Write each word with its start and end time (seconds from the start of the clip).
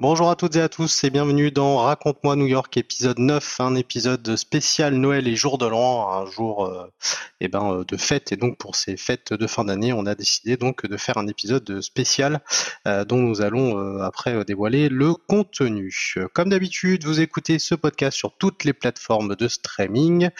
Bonjour 0.00 0.30
à 0.30 0.36
toutes 0.36 0.54
et 0.54 0.60
à 0.60 0.68
tous 0.68 1.02
et 1.02 1.10
bienvenue 1.10 1.50
dans 1.50 1.78
Raconte-moi 1.78 2.36
New 2.36 2.46
York 2.46 2.76
épisode 2.76 3.18
9, 3.18 3.60
un 3.60 3.74
épisode 3.74 4.36
spécial 4.36 4.94
Noël 4.94 5.26
et 5.26 5.34
jour 5.34 5.58
de 5.58 5.66
l'an, 5.66 6.08
un 6.12 6.24
jour 6.24 6.66
euh, 6.66 6.86
eh 7.40 7.48
ben, 7.48 7.72
euh, 7.72 7.84
de 7.84 7.96
fête 7.96 8.30
et 8.30 8.36
donc 8.36 8.58
pour 8.58 8.76
ces 8.76 8.96
fêtes 8.96 9.32
de 9.32 9.46
fin 9.48 9.64
d'année 9.64 9.92
on 9.92 10.06
a 10.06 10.14
décidé 10.14 10.56
donc 10.56 10.86
de 10.86 10.96
faire 10.96 11.18
un 11.18 11.26
épisode 11.26 11.80
spécial 11.80 12.42
euh, 12.86 13.04
dont 13.04 13.16
nous 13.16 13.42
allons 13.42 13.98
après 14.00 14.44
dévoiler 14.44 14.88
le 14.88 15.14
contenu. 15.14 16.14
Comme 16.32 16.50
d'habitude 16.50 17.04
vous 17.04 17.20
écoutez 17.20 17.58
ce 17.58 17.74
podcast 17.74 18.16
sur 18.16 18.36
toutes 18.36 18.62
les 18.62 18.74
plateformes 18.74 19.34
de 19.34 19.48
streaming, 19.48 20.30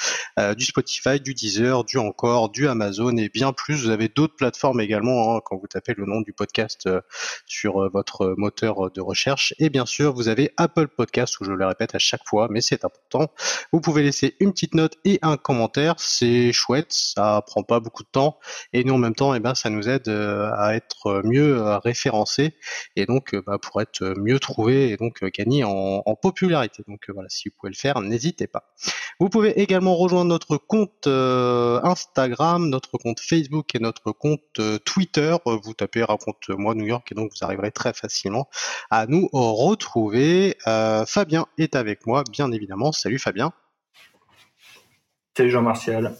du 0.56 0.65
Spotify, 0.65 1.19
du 1.19 1.34
Deezer, 1.34 1.83
du 1.83 1.98
Encore, 1.98 2.51
du 2.51 2.69
Amazon 2.69 3.17
et 3.17 3.29
bien 3.29 3.53
plus. 3.53 3.83
Vous 3.83 3.91
avez 3.91 4.09
d'autres 4.09 4.37
plateformes 4.37 4.81
également 4.81 5.34
hein, 5.34 5.41
quand 5.45 5.56
vous 5.56 5.67
tapez 5.67 5.95
le 5.97 6.06
nom 6.06 6.20
du 6.20 6.33
podcast 6.33 6.89
sur 7.47 7.91
votre 7.91 8.34
moteur 8.37 8.93
de 8.93 9.01
recherche 9.01 9.48
et 9.59 9.70
bien 9.70 9.87
sûr, 9.87 10.15
vous 10.15 10.29
avez 10.29 10.52
Apple 10.57 10.88
Podcast 10.88 11.41
où 11.41 11.45
je 11.45 11.52
le 11.52 11.66
répète 11.66 11.95
à 11.95 11.98
chaque 11.98 12.27
fois, 12.27 12.48
mais 12.51 12.61
c'est 12.61 12.84
important. 12.84 13.30
Vous 13.73 13.80
pouvez 13.80 14.02
laisser 14.02 14.37
une 14.41 14.52
petite 14.52 14.75
note 14.75 14.97
et 15.05 15.19
un 15.23 15.37
commentaire. 15.37 15.95
C'est 15.98 16.52
chouette, 16.52 16.93
ça 16.93 17.43
prend 17.47 17.62
pas 17.62 17.80
beaucoup 17.80 18.03
de 18.03 18.09
temps 18.09 18.39
et 18.73 18.84
nous 18.84 18.95
en 18.95 18.98
même 18.98 19.15
temps, 19.15 19.34
eh 19.34 19.41
ben, 19.41 19.55
ça 19.55 19.70
nous 19.70 19.89
aide 19.89 20.09
euh, 20.09 20.51
à 20.56 20.75
être 20.75 21.23
mieux 21.25 21.59
euh, 21.59 21.79
référencés 21.79 22.55
et 22.97 23.06
donc 23.06 23.34
euh, 23.34 23.42
bah, 23.47 23.59
pour 23.59 23.80
être 23.80 24.15
mieux 24.19 24.39
trouvé 24.39 24.91
et 24.91 24.97
donc 24.97 25.25
gagner 25.25 25.65
en, 25.65 26.03
popularité. 26.20 26.83
Donc 26.89 27.09
voilà, 27.11 27.28
si 27.28 27.48
vous 27.48 27.55
pouvez 27.59 27.70
le 27.70 27.77
faire, 27.77 28.01
n'hésitez 28.01 28.47
pas. 28.47 28.73
Vous 29.20 29.28
pouvez 29.28 29.61
également 29.61 29.97
rejoindre 29.97 30.30
notre 30.30 30.56
compte 30.58 31.08
Instagram, 31.08 32.69
notre 32.69 32.98
compte 32.98 33.19
Facebook 33.19 33.74
et 33.74 33.80
notre 33.80 34.12
compte 34.12 34.61
Twitter. 34.84 35.36
Vous 35.44 35.74
tapez 35.74 36.05
raconte-moi 36.05 36.74
New 36.77 36.86
York 36.86 37.11
et 37.11 37.14
donc 37.16 37.33
vous 37.33 37.44
arriverez 37.44 37.72
très 37.72 37.92
facilement 37.92 38.48
à 38.91 39.06
nous 39.06 39.28
retrouver. 39.33 40.56
Euh, 40.66 41.05
Fabien 41.06 41.46
est 41.58 41.74
avec 41.74 42.06
moi, 42.06 42.22
bien 42.30 42.52
évidemment. 42.52 42.92
Salut 42.92 43.19
Fabien. 43.19 43.52
Salut 45.36 45.50
Jean-Martial. 45.50 46.14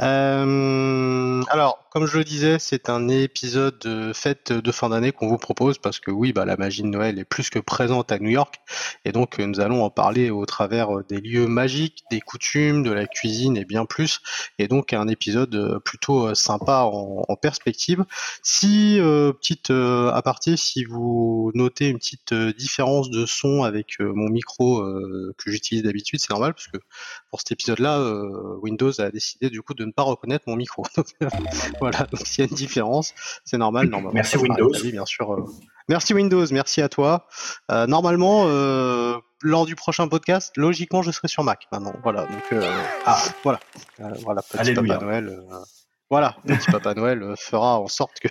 Euh, 0.00 1.42
alors, 1.48 1.84
comme 1.90 2.06
je 2.06 2.18
le 2.18 2.24
disais, 2.24 2.58
c'est 2.60 2.88
un 2.88 3.08
épisode 3.08 3.78
de 3.80 4.12
fête 4.12 4.52
de 4.52 4.72
fin 4.72 4.90
d'année 4.90 5.10
qu'on 5.10 5.26
vous 5.26 5.38
propose 5.38 5.78
parce 5.78 5.98
que 5.98 6.12
oui, 6.12 6.32
bah, 6.32 6.44
la 6.44 6.56
magie 6.56 6.82
de 6.82 6.88
Noël 6.88 7.18
est 7.18 7.24
plus 7.24 7.50
que 7.50 7.58
présente 7.58 8.12
à 8.12 8.18
New 8.18 8.30
York 8.30 8.60
et 9.04 9.10
donc 9.10 9.38
nous 9.38 9.58
allons 9.58 9.82
en 9.82 9.90
parler 9.90 10.30
au 10.30 10.46
travers 10.46 11.02
des 11.08 11.20
lieux 11.20 11.48
magiques, 11.48 12.04
des 12.10 12.20
coutumes, 12.20 12.84
de 12.84 12.92
la 12.92 13.06
cuisine 13.06 13.56
et 13.56 13.64
bien 13.64 13.86
plus. 13.86 14.20
Et 14.58 14.68
donc 14.68 14.92
un 14.92 15.08
épisode 15.08 15.80
plutôt 15.84 16.34
sympa 16.34 16.82
en, 16.84 17.36
perspective. 17.40 18.04
Si 18.42 18.98
euh, 19.00 19.32
petite 19.32 19.70
euh, 19.70 20.10
aparté, 20.12 20.56
si 20.56 20.84
vous 20.84 21.50
notez 21.54 21.88
une 21.88 21.98
petite 21.98 22.34
différence 22.34 23.10
de 23.10 23.26
son 23.26 23.62
avec 23.62 23.98
mon 24.00 24.28
micro 24.28 24.82
que 25.38 25.50
j'utilise 25.50 25.82
d'habitude, 25.82 26.20
c'est 26.20 26.30
normal 26.30 26.54
parce 26.54 26.68
que 26.68 26.78
pour 27.30 27.40
cet 27.40 27.52
épisode-là, 27.52 28.00
Windows 28.62 29.00
a 29.00 29.10
décidé 29.10 29.50
du 29.50 29.62
coup 29.62 29.74
de 29.74 29.87
ne 29.88 29.92
pas 29.92 30.02
reconnaître 30.02 30.44
mon 30.46 30.56
micro. 30.56 30.84
Voilà, 31.80 32.06
donc 32.10 32.26
s'il 32.26 32.44
y 32.44 32.46
a 32.46 32.50
une 32.50 32.56
différence, 32.56 33.14
c'est 33.44 33.58
normal. 33.58 33.88
Normalement, 33.88 34.12
merci 34.12 34.36
Windows. 34.36 34.70
bien 34.82 35.06
sûr. 35.06 35.32
Euh. 35.32 35.44
Merci 35.88 36.14
Windows, 36.14 36.46
merci 36.50 36.82
à 36.82 36.88
toi. 36.88 37.26
Euh, 37.70 37.86
normalement, 37.86 38.44
euh, 38.46 39.16
lors 39.42 39.66
du 39.66 39.74
prochain 39.74 40.08
podcast, 40.08 40.52
logiquement, 40.56 41.02
je 41.02 41.10
serai 41.10 41.28
sur 41.28 41.44
Mac 41.44 41.66
maintenant. 41.72 41.94
Voilà, 42.02 42.26
donc 42.26 42.62
ah. 43.06 43.22
voilà, 43.42 43.60
voilà, 43.98 44.42
petit 44.42 44.74
Papa 44.74 44.98
Noël. 44.98 45.40
voilà, 46.10 46.36
petit 46.46 46.70
Papa 46.70 46.94
Noël 46.94 47.34
fera 47.38 47.80
en 47.80 47.88
sorte 47.88 48.18
que 48.20 48.28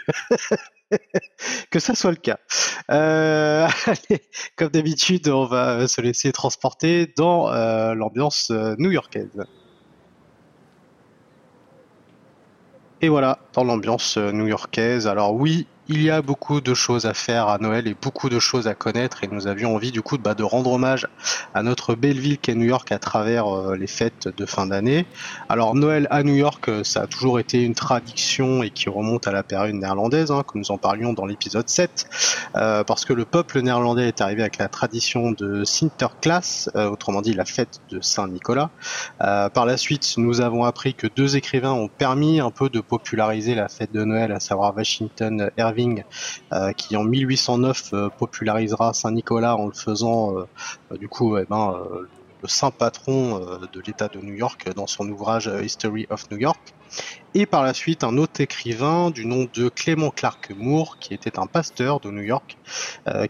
que 1.71 1.79
ça 1.79 1.95
soit 1.95 2.11
le 2.11 2.17
cas. 2.17 2.37
allez, 2.87 4.21
comme 4.55 4.69
d'habitude, 4.69 5.27
on 5.27 5.45
va 5.45 5.87
se 5.87 6.01
laisser 6.01 6.31
transporter 6.31 7.11
dans 7.17 7.49
l'ambiance 7.93 8.51
new-yorkaise. 8.51 9.45
Et 13.01 13.09
voilà, 13.09 13.37
dans 13.53 13.63
l'ambiance 13.63 14.17
euh, 14.17 14.31
new-yorkaise. 14.31 15.07
Alors 15.07 15.33
oui, 15.33 15.67
il 15.89 16.01
y 16.01 16.09
a 16.09 16.21
beaucoup 16.21 16.59
de 16.59 16.73
choses 16.73 17.05
à 17.05 17.13
faire 17.13 17.47
à 17.47 17.59
Noël 17.59 17.87
et 17.87 17.95
beaucoup 17.99 18.29
de 18.29 18.39
choses 18.39 18.67
à 18.67 18.75
connaître 18.75 19.23
et 19.23 19.27
nous 19.27 19.47
avions 19.47 19.73
envie 19.73 19.91
du 19.91 20.01
coup 20.01 20.17
bah, 20.17 20.33
de 20.33 20.43
rendre 20.43 20.71
hommage 20.71 21.07
à 21.53 21.63
notre 21.63 21.95
belle 21.95 22.19
ville 22.19 22.37
qu'est 22.37 22.55
New 22.55 22.65
York 22.65 22.91
à 22.91 22.99
travers 22.99 23.47
euh, 23.47 23.75
les 23.77 23.87
fêtes 23.87 24.27
de 24.27 24.45
fin 24.45 24.67
d'année. 24.67 25.05
Alors 25.47 25.75
Noël 25.75 26.07
à 26.11 26.23
New 26.23 26.35
York, 26.35 26.67
euh, 26.67 26.83
ça 26.83 27.03
a 27.03 27.07
toujours 27.07 27.39
été 27.39 27.63
une 27.63 27.73
tradition 27.73 28.63
et 28.63 28.69
qui 28.69 28.89
remonte 28.89 29.27
à 29.27 29.31
la 29.31 29.43
période 29.43 29.75
néerlandaise, 29.75 30.29
hein, 30.29 30.43
comme 30.45 30.59
nous 30.61 30.71
en 30.71 30.77
parlions 30.77 31.13
dans 31.13 31.25
l'épisode 31.25 31.69
7, 31.69 32.07
euh, 32.57 32.83
parce 32.83 33.05
que 33.05 33.13
le 33.13 33.23
peuple 33.23 33.61
néerlandais 33.61 34.09
est 34.09 34.19
arrivé 34.19 34.41
avec 34.41 34.57
la 34.57 34.67
tradition 34.67 35.31
de 35.31 35.63
Sinterklaas, 35.63 36.69
autrement 36.75 37.21
dit 37.21 37.33
la 37.33 37.45
fête 37.45 37.79
de 37.89 38.01
Saint-Nicolas. 38.01 38.69
par 39.19 39.65
la 39.65 39.77
suite, 39.77 40.15
nous 40.17 40.41
avons 40.41 40.63
appris 40.63 40.93
que 40.93 41.07
deux 41.07 41.37
écrivains 41.37 41.71
ont 41.71 41.87
permis 41.87 42.39
un 42.39 42.51
peu 42.51 42.69
de 42.69 42.81
populariser 42.81 43.55
la 43.55 43.69
fête 43.69 43.93
de 43.93 44.03
Noël, 44.03 44.31
à 44.31 44.39
savoir 44.39 44.75
Washington 44.75 45.49
Irving 45.57 45.76
euh, 46.53 46.71
qui 46.73 46.95
en 46.95 47.03
1809 47.03 47.93
euh, 47.93 48.09
popularisera 48.09 48.93
Saint-Nicolas 48.93 49.55
en 49.55 49.67
le 49.67 49.73
faisant 49.73 50.35
euh, 50.37 50.97
du 50.97 51.07
coup 51.07 51.37
eh 51.37 51.45
ben, 51.45 51.85
le 52.41 52.47
saint 52.47 52.71
patron 52.71 53.39
de 53.71 53.81
l'État 53.85 54.07
de 54.07 54.19
New 54.19 54.33
York 54.33 54.69
dans 54.75 54.87
son 54.87 55.07
ouvrage 55.09 55.49
History 55.63 56.07
of 56.09 56.29
New 56.31 56.37
York. 56.37 56.59
Et 57.33 57.45
par 57.45 57.63
la 57.63 57.73
suite, 57.73 58.03
un 58.03 58.17
autre 58.17 58.41
écrivain 58.41 59.11
du 59.11 59.25
nom 59.25 59.47
de 59.53 59.69
Clément 59.69 60.09
Clark 60.09 60.51
Moore, 60.57 60.97
qui 60.99 61.13
était 61.13 61.37
un 61.37 61.45
pasteur 61.45 61.99
de 61.99 62.09
New 62.09 62.21
York, 62.21 62.57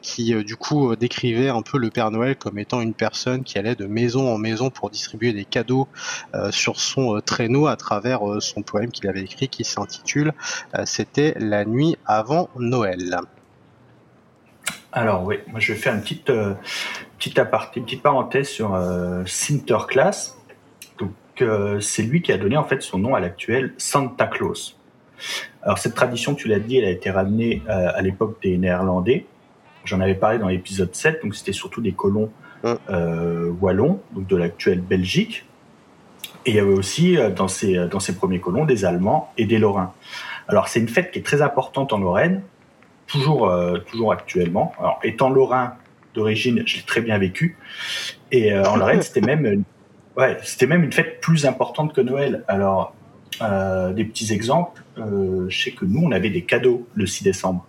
qui 0.01 0.33
du 0.43 0.55
coup 0.55 0.95
décrivait 0.95 1.49
un 1.49 1.61
peu 1.61 1.77
le 1.77 1.89
Père 1.89 2.11
Noël 2.11 2.35
comme 2.35 2.59
étant 2.59 2.81
une 2.81 2.93
personne 2.93 3.43
qui 3.43 3.57
allait 3.57 3.75
de 3.75 3.85
maison 3.85 4.33
en 4.33 4.37
maison 4.37 4.69
pour 4.69 4.89
distribuer 4.89 5.33
des 5.33 5.45
cadeaux 5.45 5.87
sur 6.51 6.79
son 6.79 7.19
traîneau 7.21 7.67
à 7.67 7.75
travers 7.75 8.21
son 8.39 8.61
poème 8.61 8.91
qu'il 8.91 9.09
avait 9.09 9.23
écrit 9.23 9.49
qui 9.49 9.63
s'intitule 9.63 10.33
C'était 10.85 11.33
la 11.39 11.65
nuit 11.65 11.97
avant 12.05 12.49
Noël. 12.57 13.19
Alors 14.93 15.23
oui, 15.23 15.35
moi 15.47 15.59
je 15.59 15.73
vais 15.73 15.79
faire 15.79 15.93
une 15.93 16.01
petite, 16.01 16.31
petite 17.17 17.39
aparté, 17.39 17.81
petite 17.81 18.01
parenthèse 18.01 18.47
sur 18.47 18.75
euh, 18.75 19.23
Sinterklaas. 19.25 20.35
Donc 20.99 21.11
euh, 21.41 21.79
c'est 21.79 22.03
lui 22.03 22.21
qui 22.21 22.31
a 22.31 22.37
donné 22.37 22.57
en 22.57 22.63
fait 22.63 22.81
son 22.81 22.99
nom 22.99 23.15
à 23.15 23.19
l'actuel 23.19 23.73
Santa 23.77 24.27
Claus. 24.27 24.77
Alors 25.63 25.79
cette 25.79 25.95
tradition, 25.95 26.35
tu 26.35 26.47
l'as 26.47 26.59
dit, 26.59 26.77
elle 26.77 26.85
a 26.85 26.91
été 26.91 27.09
ramenée 27.09 27.63
euh, 27.67 27.89
à 27.93 28.01
l'époque 28.01 28.37
des 28.43 28.57
Néerlandais. 28.57 29.25
J'en 29.83 29.99
avais 29.99 30.15
parlé 30.15 30.37
dans 30.37 30.47
l'épisode 30.47 30.93
7, 30.93 31.23
donc 31.23 31.35
c'était 31.35 31.53
surtout 31.53 31.81
des 31.81 31.93
colons 31.93 32.31
wallons, 33.61 34.01
donc 34.11 34.27
de 34.27 34.35
l'actuelle 34.35 34.81
Belgique. 34.81 35.45
Et 36.45 36.51
il 36.51 36.55
y 36.55 36.59
avait 36.59 36.73
aussi 36.73 37.15
dans 37.35 37.47
ces, 37.47 37.87
dans 37.87 38.01
ces 38.01 38.15
premiers 38.15 38.41
colons 38.41 38.65
des 38.65 38.83
Allemands 38.83 39.31
et 39.37 39.45
des 39.45 39.59
Lorrains. 39.59 39.93
Alors 40.49 40.67
c'est 40.67 40.81
une 40.81 40.89
fête 40.89 41.11
qui 41.11 41.19
est 41.19 41.25
très 41.25 41.41
importante 41.41 41.93
en 41.93 41.99
Lorraine, 41.99 42.41
toujours, 43.05 43.49
toujours 43.85 44.11
actuellement. 44.11 44.73
Alors 44.79 44.99
étant 45.03 45.29
lorrain, 45.29 45.75
d'origine, 46.17 46.63
je 46.65 46.77
l'ai 46.77 46.83
très 46.83 47.01
bien 47.01 47.17
vécu. 47.17 47.57
Et 48.31 48.51
euh, 48.51 48.63
en 48.65 48.75
Lorraine, 48.75 49.01
c'était 49.01 49.21
même, 49.21 49.45
une, 49.45 49.63
ouais, 50.17 50.37
c'était 50.43 50.67
même 50.67 50.83
une 50.83 50.91
fête 50.91 51.21
plus 51.21 51.45
importante 51.45 51.93
que 51.93 52.01
Noël. 52.01 52.43
Alors, 52.47 52.93
euh, 53.41 53.93
des 53.93 54.03
petits 54.03 54.33
exemples, 54.33 54.83
euh, 54.97 55.45
je 55.47 55.63
sais 55.63 55.71
que 55.71 55.85
nous, 55.85 56.01
on 56.03 56.11
avait 56.11 56.29
des 56.29 56.43
cadeaux 56.43 56.87
le 56.95 57.05
6 57.05 57.23
décembre, 57.23 57.65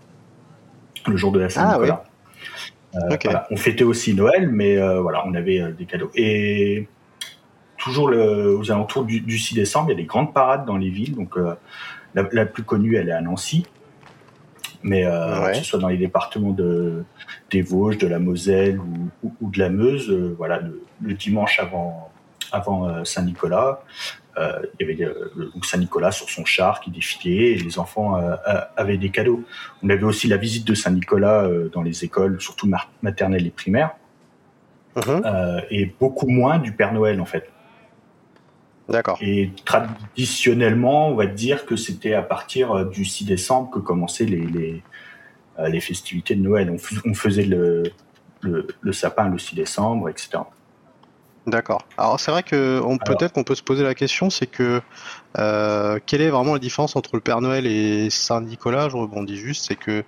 le 1.06 1.16
jour 1.16 1.31
de 1.31 1.38
la 1.38 1.50
Saint-Nicolas. 1.50 2.04
Ah, 2.94 3.47
On 3.50 3.56
fêtait 3.56 3.84
aussi 3.84 4.15
Noël, 4.15 4.48
mais 4.48 4.77
voilà, 4.98 5.22
on 5.27 5.34
avait 5.34 5.72
des 5.72 5.84
cadeaux. 5.84 6.10
Et 6.15 6.89
toujours 7.77 8.09
le, 8.09 8.56
aux 8.56 8.72
alentours 8.72 9.04
du, 9.04 9.39
6 9.39 9.54
décembre, 9.54 9.91
il 9.91 9.92
y 9.92 9.95
a 9.95 10.00
des 10.00 10.06
grandes 10.06 10.33
parades 10.33 10.65
dans 10.65 10.78
les 10.78 10.89
villes. 10.89 11.15
Donc, 11.15 11.36
la, 12.15 12.28
la, 12.33 12.47
plus 12.47 12.62
connue, 12.62 12.97
elle 12.97 13.10
est 13.10 13.12
à 13.12 13.21
Nancy 13.21 13.66
mais 14.83 15.04
euh, 15.04 15.51
que 15.51 15.57
ce 15.59 15.65
soit 15.65 15.78
dans 15.78 15.89
les 15.89 15.97
départements 15.97 16.53
de, 16.53 17.04
des 17.51 17.63
Vosges, 17.63 17.98
de 17.98 18.07
la 18.07 18.19
Moselle 18.19 18.78
ou, 18.78 19.33
ou, 19.41 19.51
de 19.51 19.59
la 19.59 19.71
Meuse, 19.71 20.10
euh, 20.10 20.34
voilà, 20.36 20.60
le, 21.03 21.15
dimanche 21.15 21.59
avant, 21.59 22.10
avant 22.53 22.89
euh, 22.89 23.04
Saint-Nicolas, 23.04 23.83
euh, 24.39 24.60
il 24.78 24.86
y 24.86 24.91
avait 24.91 25.13
donc 25.53 25.65
Saint-Nicolas 25.65 26.13
sur 26.13 26.30
son 26.30 26.45
char 26.45 26.80
qui 26.80 26.91
défilait 26.91 27.53
et 27.53 27.57
les 27.57 27.78
enfants 27.80 28.21
avaient 28.77 28.97
des 28.97 29.10
cadeaux. 29.10 29.42
On 29.83 29.91
avait 29.91 30.04
aussi 30.04 30.28
la 30.28 30.36
visite 30.36 30.65
de 30.65 30.75
Saint-Nicolas 30.75 31.48
dans 31.72 31.83
les 31.83 32.04
écoles, 32.04 32.41
surtout 32.41 32.71
maternelles 33.03 33.48
et 33.48 33.51
primaires, 33.51 33.97
uh-huh. 34.95 35.65
et 35.71 35.92
beaucoup 35.98 36.28
moins 36.28 36.60
du 36.60 36.71
Père 36.71 36.92
Noël 36.92 37.21
en 37.21 37.24
fait. 37.24 37.51
D'accord. 38.88 39.18
Et 39.20 39.50
traditionnellement, 39.64 41.08
on 41.08 41.14
va 41.14 41.26
dire 41.26 41.66
que 41.66 41.76
c'était 41.76 42.14
à 42.14 42.22
partir 42.22 42.72
euh, 42.72 42.84
du 42.86 43.04
6 43.04 43.26
décembre 43.26 43.70
que 43.70 43.78
commençaient 43.78 44.24
les, 44.24 44.46
les, 44.46 44.82
euh, 45.58 45.68
les 45.68 45.80
festivités 45.80 46.34
de 46.34 46.42
Noël. 46.42 46.74
On, 47.04 47.14
faisait 47.14 47.44
le, 47.44 47.82
le, 48.40 48.92
sapin 48.92 49.28
le 49.28 49.38
6 49.38 49.56
décembre, 49.56 50.08
etc. 50.08 50.38
D'accord. 51.46 51.82
Alors 51.96 52.20
c'est 52.20 52.30
vrai 52.30 52.42
que 52.42 52.82
peut-être 53.06 53.32
qu'on 53.32 53.44
peut 53.44 53.54
se 53.54 53.62
poser 53.62 53.82
la 53.82 53.94
question, 53.94 54.28
c'est 54.28 54.46
que 54.46 54.82
euh, 55.38 55.98
quelle 56.04 56.20
est 56.20 56.28
vraiment 56.28 56.52
la 56.52 56.58
différence 56.58 56.94
entre 56.94 57.10
le 57.14 57.20
Père 57.20 57.40
Noël 57.40 57.66
et 57.66 58.10
Saint 58.10 58.42
Nicolas? 58.42 58.90
Je 58.90 58.96
rebondis 58.96 59.36
juste, 59.36 59.66
c'est 59.66 59.76
que 59.76 60.04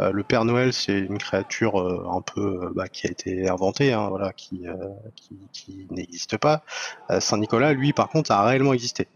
le 0.00 0.22
Père 0.22 0.44
Noël 0.44 0.72
c'est 0.72 0.98
une 0.98 1.18
créature 1.18 1.80
euh, 1.80 2.06
un 2.10 2.22
peu 2.22 2.72
bah, 2.74 2.88
qui 2.88 3.06
a 3.06 3.10
été 3.10 3.48
inventée, 3.48 3.92
hein, 3.92 4.08
voilà, 4.08 4.32
qui, 4.32 4.62
qui, 5.52 5.86
n'existe 5.90 6.36
pas. 6.36 6.62
Saint 7.18 7.38
Nicolas, 7.38 7.72
lui, 7.72 7.92
par 7.92 8.08
contre, 8.08 8.30
a 8.30 8.44
réellement 8.44 8.72
existé. 8.72 9.08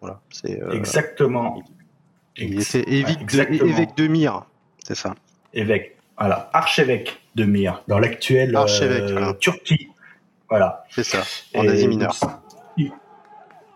Voilà, 0.00 0.20
c'est 0.30 0.60
exactement. 0.72 1.62
Il, 2.36 2.60
était 2.60 2.88
évêque, 2.90 3.26
de, 3.26 3.66
évêque 3.66 3.96
de 3.96 4.06
Myre, 4.06 4.46
c'est 4.82 4.94
ça. 4.94 5.14
Évêque, 5.52 5.96
voilà, 6.18 6.48
archevêque 6.52 7.20
de 7.34 7.44
Myre, 7.44 7.82
dans 7.86 7.98
l'actuelle 7.98 8.56
Turquie. 9.40 9.88
Voilà. 10.48 10.84
C'est 10.90 11.04
ça, 11.04 11.22
en 11.54 11.66
Asie 11.68 11.86
mineure. 11.86 12.14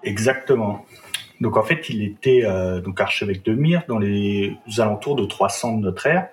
Exactement. 0.02 0.84
Donc 1.40 1.56
en 1.56 1.62
fait, 1.62 1.88
il 1.88 2.02
était 2.02 2.42
euh, 2.44 2.80
donc 2.80 3.00
archevêque 3.00 3.44
de 3.44 3.54
Myre 3.54 3.82
dans 3.88 3.98
les 3.98 4.56
alentours 4.78 5.16
de 5.16 5.24
300 5.24 5.78
de 5.78 5.82
notre 5.82 6.06
ère. 6.06 6.28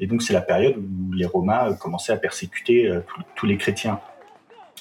Et 0.00 0.06
donc 0.06 0.22
c'est 0.22 0.32
la 0.32 0.40
période 0.40 0.76
où 0.76 1.12
les 1.12 1.26
Romains 1.26 1.74
commençaient 1.74 2.12
à 2.12 2.16
persécuter 2.16 2.88
euh, 2.88 3.00
tous 3.36 3.46
les 3.46 3.56
chrétiens. 3.56 4.00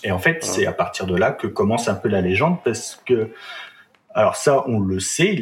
Et 0.04 0.12
en 0.12 0.20
fait, 0.20 0.44
c'est 0.44 0.66
à 0.66 0.72
partir 0.72 1.06
de 1.06 1.16
là 1.16 1.32
que 1.32 1.46
commence 1.46 1.90
un 1.90 1.96
peu 1.96 2.08
la 2.08 2.22
légende 2.22 2.64
parce 2.64 3.02
que, 3.06 3.32
alors 4.14 4.38
ça, 4.38 4.64
on 4.68 4.80
le 4.80 5.00
sait, 5.02 5.38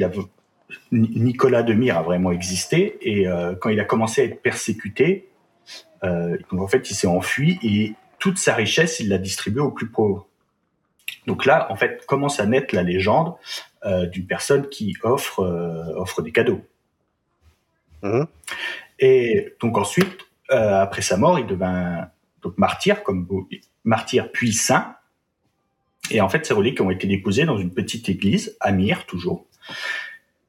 Nicolas 0.91 1.61
de 1.61 1.73
Myre 1.73 1.97
a 1.97 2.01
vraiment 2.01 2.31
existé 2.31 2.97
et 3.01 3.27
euh, 3.27 3.53
quand 3.55 3.69
il 3.69 3.79
a 3.79 3.85
commencé 3.85 4.21
à 4.21 4.25
être 4.25 4.41
persécuté, 4.41 5.29
en 6.03 6.67
fait, 6.67 6.89
il 6.89 6.95
s'est 6.95 7.07
enfui 7.07 7.59
et 7.63 7.93
toute 8.19 8.37
sa 8.37 8.55
richesse, 8.55 8.99
il 8.99 9.09
l'a 9.09 9.17
distribuée 9.17 9.61
aux 9.61 9.71
plus 9.71 9.89
pauvres. 9.89 10.27
Donc 11.25 11.45
là, 11.45 11.67
en 11.71 11.75
fait, 11.75 12.05
commence 12.05 12.39
à 12.39 12.45
naître 12.45 12.73
la 12.73 12.83
légende 12.83 13.35
euh, 13.85 14.05
d'une 14.07 14.25
personne 14.25 14.69
qui 14.69 14.95
offre, 15.03 15.41
euh, 15.41 15.93
offre 15.95 16.21
des 16.21 16.31
cadeaux. 16.31 16.61
Mmh. 18.01 18.23
Et 18.99 19.55
donc 19.59 19.77
ensuite, 19.77 20.27
euh, 20.51 20.79
après 20.81 21.01
sa 21.01 21.17
mort, 21.17 21.39
il 21.39 21.45
devint 21.45 22.09
donc 22.41 22.57
martyr, 22.57 23.03
comme 23.03 23.27
martyr 23.83 24.31
puis 24.31 24.53
saint. 24.53 24.95
Et 26.09 26.21
en 26.21 26.29
fait, 26.29 26.45
ces 26.45 26.53
reliques 26.53 26.79
ont 26.79 26.89
été 26.89 27.07
déposées 27.07 27.45
dans 27.45 27.57
une 27.57 27.73
petite 27.73 28.07
église, 28.09 28.55
à 28.59 28.71
Myre 28.71 29.05
toujours. 29.05 29.45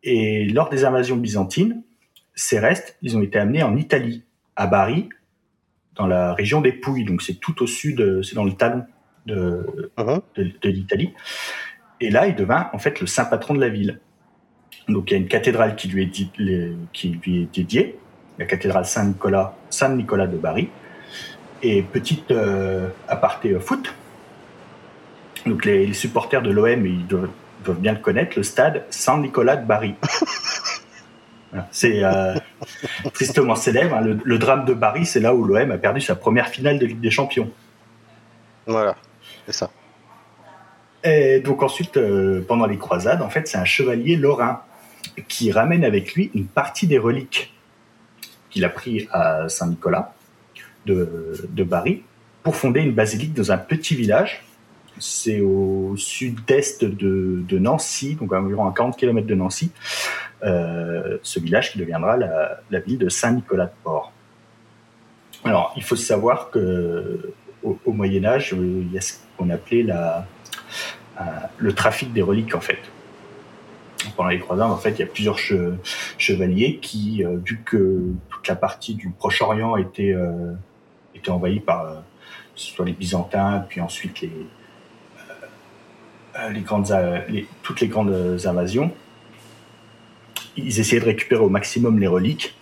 Et 0.03 0.45
lors 0.45 0.69
des 0.69 0.85
invasions 0.85 1.17
byzantines, 1.17 1.83
ces 2.35 2.61
restes, 2.61 2.97
ils 3.03 3.17
ont 3.17 3.23
été 3.23 3.39
amenés 3.39 3.65
en 3.65 3.77
Italie, 3.77 4.23
à 4.55 4.69
Bari, 4.69 5.09
dans 5.97 6.07
la 6.07 6.33
région 6.33 6.61
des 6.61 6.73
Pouilles, 6.73 7.05
donc 7.05 7.23
c'est 7.23 7.41
tout 7.41 7.61
au 7.63 7.67
sud, 7.67 8.23
c'est 8.23 8.37
dans 8.37 8.45
le 8.45 8.53
talon 8.53 8.85
de, 9.27 9.91
uh-huh. 9.99 10.23
de, 10.37 10.69
l'Italie. 10.69 11.13
Et 12.01 12.11
là, 12.11 12.29
il 12.29 12.37
devint 12.37 12.71
en 12.73 12.79
fait 12.79 13.01
le 13.01 13.09
saint 13.09 13.25
patron 13.25 13.55
de 13.55 13.61
la 13.61 13.69
ville. 13.69 14.01
Donc 14.89 15.11
il 15.11 15.15
y 15.15 15.17
a 15.17 15.19
une 15.19 15.29
cathédrale 15.29 15.75
qui 15.75 15.89
lui 15.89 16.05
est, 16.05 16.11
qui 16.93 17.09
lui 17.09 17.43
est 17.43 17.55
dédiée, 17.55 17.99
la 18.39 18.45
cathédrale 18.45 18.85
Saint-Nicolas, 18.85 19.55
Saint-Nicolas 19.71 20.27
de 20.27 20.37
Bari. 20.37 20.69
Et 21.63 21.83
petite 21.83 22.31
euh, 22.31 22.89
aparté 23.09 23.51
euh, 23.51 23.61
foot. 23.61 23.93
Donc 25.47 25.65
les, 25.65 25.93
supporters 25.93 26.43
de 26.43 26.51
l'OM, 26.51 26.87
ils 26.87 27.07
doivent, 27.07 27.31
doivent, 27.65 27.81
bien 27.81 27.93
le 27.93 27.99
connaître, 27.99 28.35
le 28.37 28.43
stade 28.43 28.85
Saint-Nicolas 28.91 29.57
de 29.57 29.67
Bari. 29.67 29.95
C'est 31.71 32.05
euh, 32.05 32.35
tristement 33.13 33.55
célèbre. 33.55 33.97
Hein. 33.97 34.19
Le, 34.23 34.39
drame 34.39 34.65
de 34.65 34.75
Paris, 34.75 35.07
c'est 35.07 35.21
là 35.21 35.35
où 35.35 35.45
l'OM 35.45 35.71
a 35.71 35.79
perdu 35.79 36.01
sa 36.01 36.15
première 36.15 36.49
finale 36.49 36.79
de 36.79 36.87
Ligue 36.87 37.01
des 37.01 37.11
Champions. 37.11 37.51
Voilà, 38.67 38.97
c'est 39.47 39.53
ça. 39.53 39.71
Et 41.05 41.41
donc 41.41 41.63
ensuite, 41.63 41.97
euh, 41.97 42.45
pendant 42.47 42.67
les 42.67 42.77
croisades, 42.77 43.23
en 43.23 43.31
fait, 43.31 43.49
c'est 43.49 43.57
un 43.57 43.65
chevalier 43.65 44.17
lorrain 44.17 44.63
qui 45.29 45.51
ramène 45.51 45.85
avec 45.85 46.15
lui 46.15 46.31
une 46.35 46.47
partie 46.47 46.87
des 46.87 46.99
reliques 46.99 47.55
qu'il 48.51 48.65
a 48.65 48.69
pris 48.69 49.09
à 49.13 49.49
Saint-Nicolas 49.49 50.15
de, 50.87 51.49
de 51.51 51.65
Bari 51.65 52.03
pour 52.43 52.57
fonder 52.57 52.81
une 52.81 52.93
basilique 52.93 53.35
dans 53.35 53.53
un 53.53 53.59
petit 53.59 53.95
village. 53.95 54.45
C'est 54.99 55.41
au 55.41 55.95
sud-est 55.97 56.85
de, 56.85 57.59
Nancy, 57.59 58.15
donc 58.17 58.33
environ 58.33 58.67
à 58.67 58.73
40 58.73 58.97
km 58.97 59.27
de 59.27 59.35
Nancy. 59.35 59.71
Euh, 60.43 61.19
ce 61.23 61.41
village 61.41 61.73
qui 61.73 61.79
deviendra 61.79 62.17
la, 62.17 62.81
ville 62.81 62.99
de 62.99 63.09
Saint-Nicolas-de-Port. 63.09 64.13
Alors, 65.45 65.73
il 65.77 65.83
faut 65.83 65.97
savoir 65.97 66.51
que 66.51 67.33
au, 67.63 67.93
Moyen 67.93 68.25
Âge, 68.25 68.55
il 68.57 68.93
y 68.93 68.99
a 68.99 69.01
ce 69.01 69.15
qu'on 69.37 69.51
appelait 69.51 69.83
la, 69.83 70.27
euh, 71.21 71.25
le 71.59 71.73
trafic 71.73 72.13
des 72.13 72.23
reliques, 72.23 72.55
en 72.55 72.61
fait. 72.61 72.79
Pendant 74.19 74.31
les 74.31 74.41
croisades, 74.41 74.71
en 74.71 74.77
fait, 74.77 74.91
il 74.91 74.99
y 74.99 75.03
a 75.05 75.07
plusieurs 75.07 75.39
chevaliers 76.19 76.79
qui, 76.83 77.25
euh, 77.25 77.37
vu 77.45 77.63
que 77.65 78.03
toute 78.29 78.49
la 78.49 78.57
partie 78.57 78.97
du 78.97 79.11
Proche-Orient 79.11 79.77
était, 79.77 80.17
était 81.15 81.31
envahie 81.31 81.61
par 81.61 82.03
soit 82.57 82.85
les 82.85 82.93
Byzantins, 82.93 83.65
puis 83.69 83.81
ensuite 83.81 84.21
les, 84.21 84.33
les 86.51 86.61
grandes, 86.63 86.93
toutes 87.63 87.81
les 87.81 87.87
grandes 87.87 88.41
invasions, 88.45 88.93
ils 90.57 90.81
essayaient 90.81 91.01
de 91.01 91.07
récupérer 91.07 91.41
au 91.41 91.49
maximum 91.49 91.99
les 91.99 92.07
reliques 92.07 92.55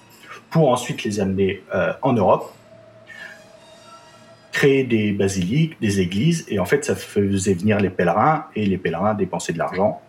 pour 0.51 0.71
ensuite 0.71 1.05
les 1.05 1.21
amener 1.21 1.63
euh, 1.75 1.93
en 2.03 2.13
Europe, 2.13 2.53
créer 4.53 4.85
des 4.85 5.13
basiliques, 5.13 5.79
des 5.81 6.01
églises, 6.01 6.47
et 6.49 6.59
en 6.59 6.65
fait 6.65 6.85
ça 6.85 6.97
faisait 6.97 7.55
venir 7.55 7.79
les 7.79 7.91
pèlerins, 7.91 8.47
et 8.55 8.65
les 8.65 8.79
pèlerins 8.79 9.15
dépensaient 9.15 9.53
de 9.53 9.59
l'argent. 9.59 10.01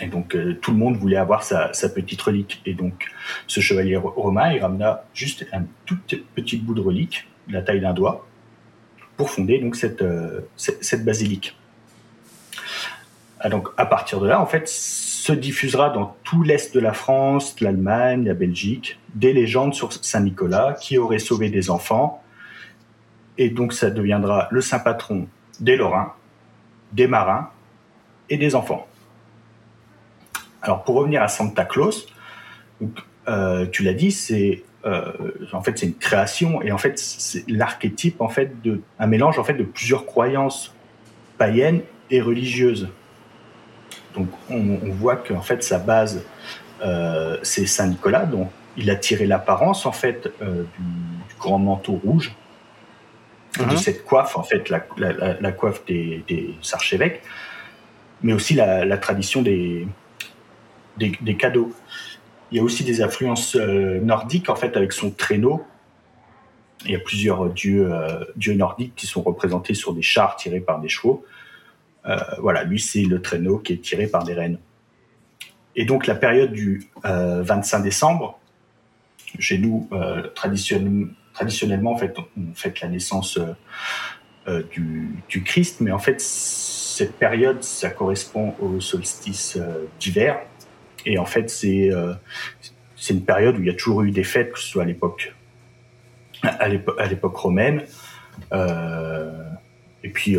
Et 0.00 0.06
donc 0.06 0.34
euh, 0.34 0.58
tout 0.60 0.70
le 0.70 0.78
monde 0.78 0.96
voulait 0.96 1.16
avoir 1.16 1.42
sa, 1.42 1.70
petite 1.94 2.20
relique. 2.22 2.62
Et 2.66 2.74
donc 2.74 3.10
ce 3.46 3.60
chevalier 3.60 3.96
romain, 3.96 4.52
il 4.52 4.60
ramena 4.60 5.04
juste 5.14 5.46
un 5.52 5.64
tout 5.86 5.98
petit 6.34 6.56
bout 6.56 6.74
de 6.74 6.80
relique, 6.80 7.28
la 7.48 7.62
taille 7.62 7.80
d'un 7.80 7.92
doigt, 7.92 8.26
pour 9.16 9.30
fonder 9.30 9.58
donc 9.58 9.76
cette, 9.76 10.02
euh, 10.02 10.40
basilique. 11.00 11.56
Ah, 13.40 13.48
donc 13.48 13.68
à 13.76 13.86
partir 13.86 14.20
de 14.20 14.28
là, 14.28 14.40
en 14.40 14.46
fait, 14.46 14.68
se 14.68 15.32
diffusera 15.32 15.90
dans 15.90 16.16
tout 16.24 16.42
l'est 16.42 16.74
de 16.74 16.80
la 16.80 16.92
France, 16.92 17.60
l'Allemagne, 17.60 18.24
la 18.24 18.34
Belgique, 18.34 18.98
des 19.14 19.32
légendes 19.32 19.74
sur 19.74 19.92
Saint 19.92 20.20
Nicolas 20.20 20.76
qui 20.80 20.98
aurait 20.98 21.18
sauvé 21.18 21.50
des 21.50 21.70
enfants. 21.70 22.22
Et 23.38 23.50
donc 23.50 23.72
ça 23.72 23.90
deviendra 23.90 24.48
le 24.50 24.60
saint 24.60 24.78
patron 24.78 25.26
des 25.60 25.76
Lorrains, 25.76 26.14
des 26.92 27.06
marins 27.06 27.50
et 28.28 28.36
des 28.36 28.54
enfants. 28.54 28.86
Alors 30.62 30.84
pour 30.84 30.96
revenir 30.96 31.22
à 31.22 31.28
Santa 31.28 31.64
Claus, 31.64 32.06
euh, 33.28 33.66
tu 33.66 33.82
l'as 33.82 33.94
dit, 33.94 34.10
c'est 34.10 34.62
euh, 34.86 35.12
en 35.52 35.62
fait 35.62 35.78
c'est 35.78 35.86
une 35.86 35.94
création 35.94 36.62
et 36.62 36.72
en 36.72 36.78
fait 36.78 36.98
c'est 36.98 37.44
l'archétype 37.48 38.20
en 38.20 38.28
fait 38.28 38.62
de 38.62 38.80
un 38.98 39.06
mélange 39.06 39.38
en 39.38 39.44
fait 39.44 39.54
de 39.54 39.62
plusieurs 39.62 40.06
croyances 40.06 40.74
païennes 41.38 41.82
et 42.10 42.20
religieuses. 42.20 42.88
Donc 44.14 44.28
on, 44.50 44.78
voit 44.90 45.16
qu'en 45.16 45.42
fait 45.42 45.62
sa 45.62 45.78
base 45.78 46.24
euh, 46.82 47.38
c'est 47.42 47.66
Saint 47.66 47.86
Nicolas, 47.86 48.26
dont 48.26 48.48
il 48.76 48.90
a 48.90 48.96
tiré 48.96 49.26
l'apparence 49.26 49.86
en 49.86 49.92
fait 49.92 50.32
du, 50.40 51.34
grand 51.38 51.58
manteau 51.58 52.00
rouge, 52.04 52.34
de 53.58 53.64
mhm. 53.64 53.76
cette 53.76 54.04
coiffe 54.04 54.36
en 54.36 54.42
fait 54.42 54.68
la, 54.68 54.80
coiffe 55.52 55.84
des, 55.86 56.54
archevêques, 56.72 57.22
mais 58.22 58.32
aussi 58.32 58.54
la, 58.54 58.98
tradition 58.98 59.42
des, 59.42 59.86
des, 61.08 61.36
cadeaux. 61.36 61.72
Il 62.50 62.58
y 62.58 62.60
a 62.60 62.62
aussi 62.62 62.84
des 62.84 63.02
influences 63.02 63.56
euh, 63.56 64.00
nordiques 64.00 64.50
en 64.50 64.56
fait 64.56 64.76
avec 64.76 64.92
son 64.92 65.10
traîneau. 65.10 65.64
Il 66.84 66.92
y 66.92 66.96
a 66.96 66.98
plusieurs 66.98 67.50
dieux, 67.50 67.92
dieux 68.36 68.54
nordiques 68.54 68.94
qui 68.96 69.06
sont 69.06 69.20
représentés 69.20 69.74
sur 69.74 69.92
des 69.92 70.00
chars 70.00 70.36
tirés 70.36 70.60
par 70.60 70.80
des 70.80 70.88
chevaux. 70.88 71.26
Euh, 72.06 72.16
voilà, 72.38 72.64
lui, 72.64 72.80
c'est 72.80 73.02
le 73.02 73.20
traîneau 73.20 73.58
qui 73.58 73.74
est 73.74 73.82
tiré 73.82 74.06
par 74.06 74.24
des 74.24 74.34
rennes. 74.34 74.58
Et 75.76 75.84
donc, 75.84 76.06
la 76.06 76.14
période 76.14 76.52
du 76.52 76.88
25 77.04 77.78
euh, 77.78 77.82
décembre, 77.82 78.38
chez 79.38 79.58
nous, 79.58 79.88
euh, 79.92 80.28
traditionnellement, 80.34 81.92
en 81.92 81.96
fait, 81.96 82.16
on 82.18 82.54
fête 82.54 82.80
la 82.80 82.88
naissance 82.88 83.38
du, 84.72 85.42
Christ, 85.44 85.80
mais 85.80 85.92
en 85.92 85.98
fait, 85.98 86.20
cette 86.20 87.16
période, 87.16 87.62
ça 87.62 87.90
correspond 87.90 88.54
au 88.60 88.80
solstice 88.80 89.58
d'hiver. 90.00 90.40
Et 91.06 91.18
en 91.18 91.24
fait, 91.24 91.50
c'est 91.50 91.90
c'est 92.96 93.14
une 93.14 93.24
période 93.24 93.56
où 93.56 93.60
il 93.60 93.66
y 93.66 93.70
a 93.70 93.74
toujours 93.74 94.02
eu 94.02 94.10
des 94.10 94.24
fêtes, 94.24 94.52
que 94.52 94.58
ce 94.58 94.66
soit 94.66 94.82
à 94.82 94.86
l'époque 94.86 95.34
à 96.42 96.68
l'époque 97.06 97.36
romaine, 97.36 97.82
et 98.52 100.08
puis 100.08 100.36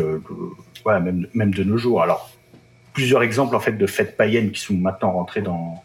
voilà, 0.84 1.00
même, 1.00 1.26
même 1.34 1.54
de 1.54 1.64
nos 1.64 1.76
jours. 1.76 2.02
Alors, 2.02 2.30
plusieurs 2.92 3.22
exemples 3.22 3.56
en 3.56 3.60
fait 3.60 3.72
de 3.72 3.86
fêtes 3.86 4.16
païennes 4.16 4.50
qui 4.50 4.60
sont 4.60 4.74
maintenant 4.74 5.12
rentrées 5.12 5.42
dans 5.42 5.82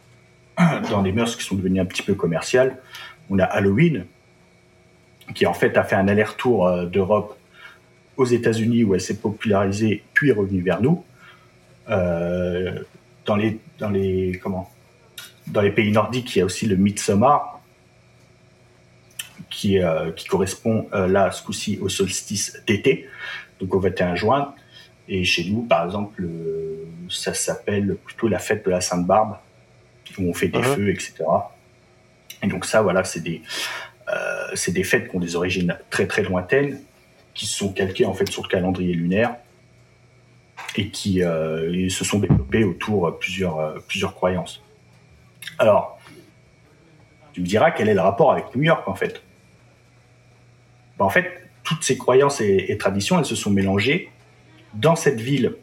dans 0.89 1.03
mœurs 1.03 1.35
qui 1.35 1.43
sont 1.43 1.55
devenues 1.55 1.79
un 1.79 1.85
petit 1.85 2.03
peu 2.03 2.15
commerciales. 2.15 2.77
On 3.29 3.39
a 3.39 3.43
Halloween 3.43 4.05
qui 5.35 5.45
en 5.45 5.53
fait 5.53 5.77
a 5.77 5.83
fait 5.83 5.95
un 5.95 6.07
aller-retour 6.07 6.67
euh, 6.67 6.85
d'Europe 6.85 7.37
aux 8.15 8.25
États-Unis 8.25 8.83
où 8.83 8.95
elle 8.95 9.01
s'est 9.01 9.17
popularisée, 9.17 10.03
puis 10.13 10.29
est 10.29 10.33
revenue 10.33 10.61
vers 10.61 10.81
nous. 10.81 11.03
Dans 13.27 13.35
les 13.35 13.59
dans 13.77 13.89
les 13.89 14.39
comment 14.41 14.71
dans 15.47 15.61
les 15.61 15.71
pays 15.71 15.91
nordiques, 15.91 16.35
il 16.35 16.39
y 16.39 16.41
a 16.41 16.45
aussi 16.45 16.65
le 16.65 16.75
Midsommar, 16.75 17.61
qui, 19.49 19.79
qui 20.17 20.27
correspond 20.27 20.89
là, 20.91 21.31
ce 21.31 21.41
coup-ci, 21.41 21.79
au 21.81 21.87
solstice 21.87 22.61
d'été, 22.67 23.07
donc 23.61 23.73
au 23.73 23.79
21 23.79 24.15
juin. 24.15 24.53
Et 25.07 25.23
chez 25.23 25.45
nous, 25.45 25.61
par 25.61 25.85
exemple, 25.85 26.27
ça 27.09 27.33
s'appelle 27.33 27.95
plutôt 27.95 28.27
la 28.27 28.39
fête 28.39 28.65
de 28.65 28.71
la 28.71 28.81
Sainte-Barbe, 28.81 29.37
où 30.17 30.29
on 30.29 30.33
fait 30.33 30.49
des 30.49 30.59
uh-huh. 30.59 30.75
feux, 30.75 30.89
etc. 30.89 31.23
Et 32.43 32.47
donc 32.47 32.65
ça, 32.65 32.81
voilà, 32.81 33.05
c'est 33.05 33.21
des, 33.21 33.41
euh, 34.09 34.47
c'est 34.53 34.73
des 34.73 34.83
fêtes 34.83 35.09
qui 35.09 35.15
ont 35.15 35.19
des 35.21 35.37
origines 35.37 35.77
très 35.89 36.07
très 36.07 36.23
lointaines, 36.23 36.81
qui 37.33 37.45
sont 37.45 37.71
calquées 37.71 38.05
en 38.05 38.13
fait 38.13 38.29
sur 38.29 38.43
le 38.43 38.49
calendrier 38.49 38.93
lunaire 38.93 39.37
et 40.75 40.89
qui 40.89 41.23
euh, 41.23 41.89
se 41.89 42.03
sont 42.03 42.19
développées 42.19 42.63
autour 42.63 43.17
plusieurs, 43.19 43.59
euh, 43.59 43.79
plusieurs 43.87 44.13
croyances. 44.13 44.63
Alors, 45.57 45.99
tu 47.33 47.41
me 47.41 47.45
diras 47.45 47.71
quel 47.71 47.89
est 47.89 47.93
le 47.93 48.01
rapport 48.01 48.31
avec 48.31 48.55
New 48.55 48.63
York 48.63 48.87
en 48.87 48.95
fait 48.95 49.21
ben, 50.97 51.05
En 51.05 51.09
fait, 51.09 51.49
toutes 51.63 51.83
ces 51.83 51.97
croyances 51.97 52.41
et, 52.41 52.77
traditions, 52.77 53.19
elles 53.19 53.25
se 53.25 53.35
sont 53.35 53.51
mélangées 53.51 54.09
dans 54.73 54.95
cette 54.95 55.19
ville 55.19 55.55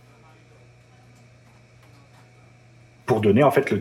pour 3.07 3.21
donner 3.21 3.43
en 3.43 3.51
fait 3.51 3.71
le, 3.71 3.81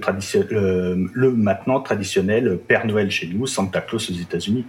le, 1.13 1.31
maintenant 1.31 1.79
traditionnel 1.79 2.59
Père 2.67 2.85
Noël 2.85 3.09
chez 3.09 3.27
nous, 3.27 3.47
Santa 3.47 3.79
Claus 3.81 4.09
aux 4.09 4.13
États-Unis. 4.13 4.65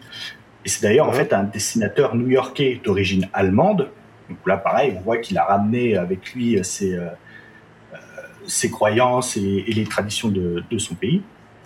Et 0.64 0.68
c'est 0.68 0.82
d'ailleurs 0.82 1.08
en 1.08 1.12
fait 1.12 1.32
un 1.32 1.44
dessinateur 1.44 2.14
new-yorkais 2.14 2.80
d'origine 2.82 3.28
allemande. 3.32 3.90
Donc 4.28 4.38
là, 4.46 4.56
pareil, 4.56 4.94
on 4.96 5.00
voit 5.00 5.18
qu'il 5.18 5.36
a 5.38 5.44
ramené 5.44 5.96
avec 5.96 6.32
lui 6.32 6.62
ses, 6.64 6.94
euh, 6.94 7.08
euh, 7.92 7.96
ses 8.46 8.70
croyances 8.70 9.36
et, 9.36 9.64
les 9.66 9.84
traditions 9.84 10.28
de, 10.28 10.78
son 10.78 10.94
pays. 10.94 11.22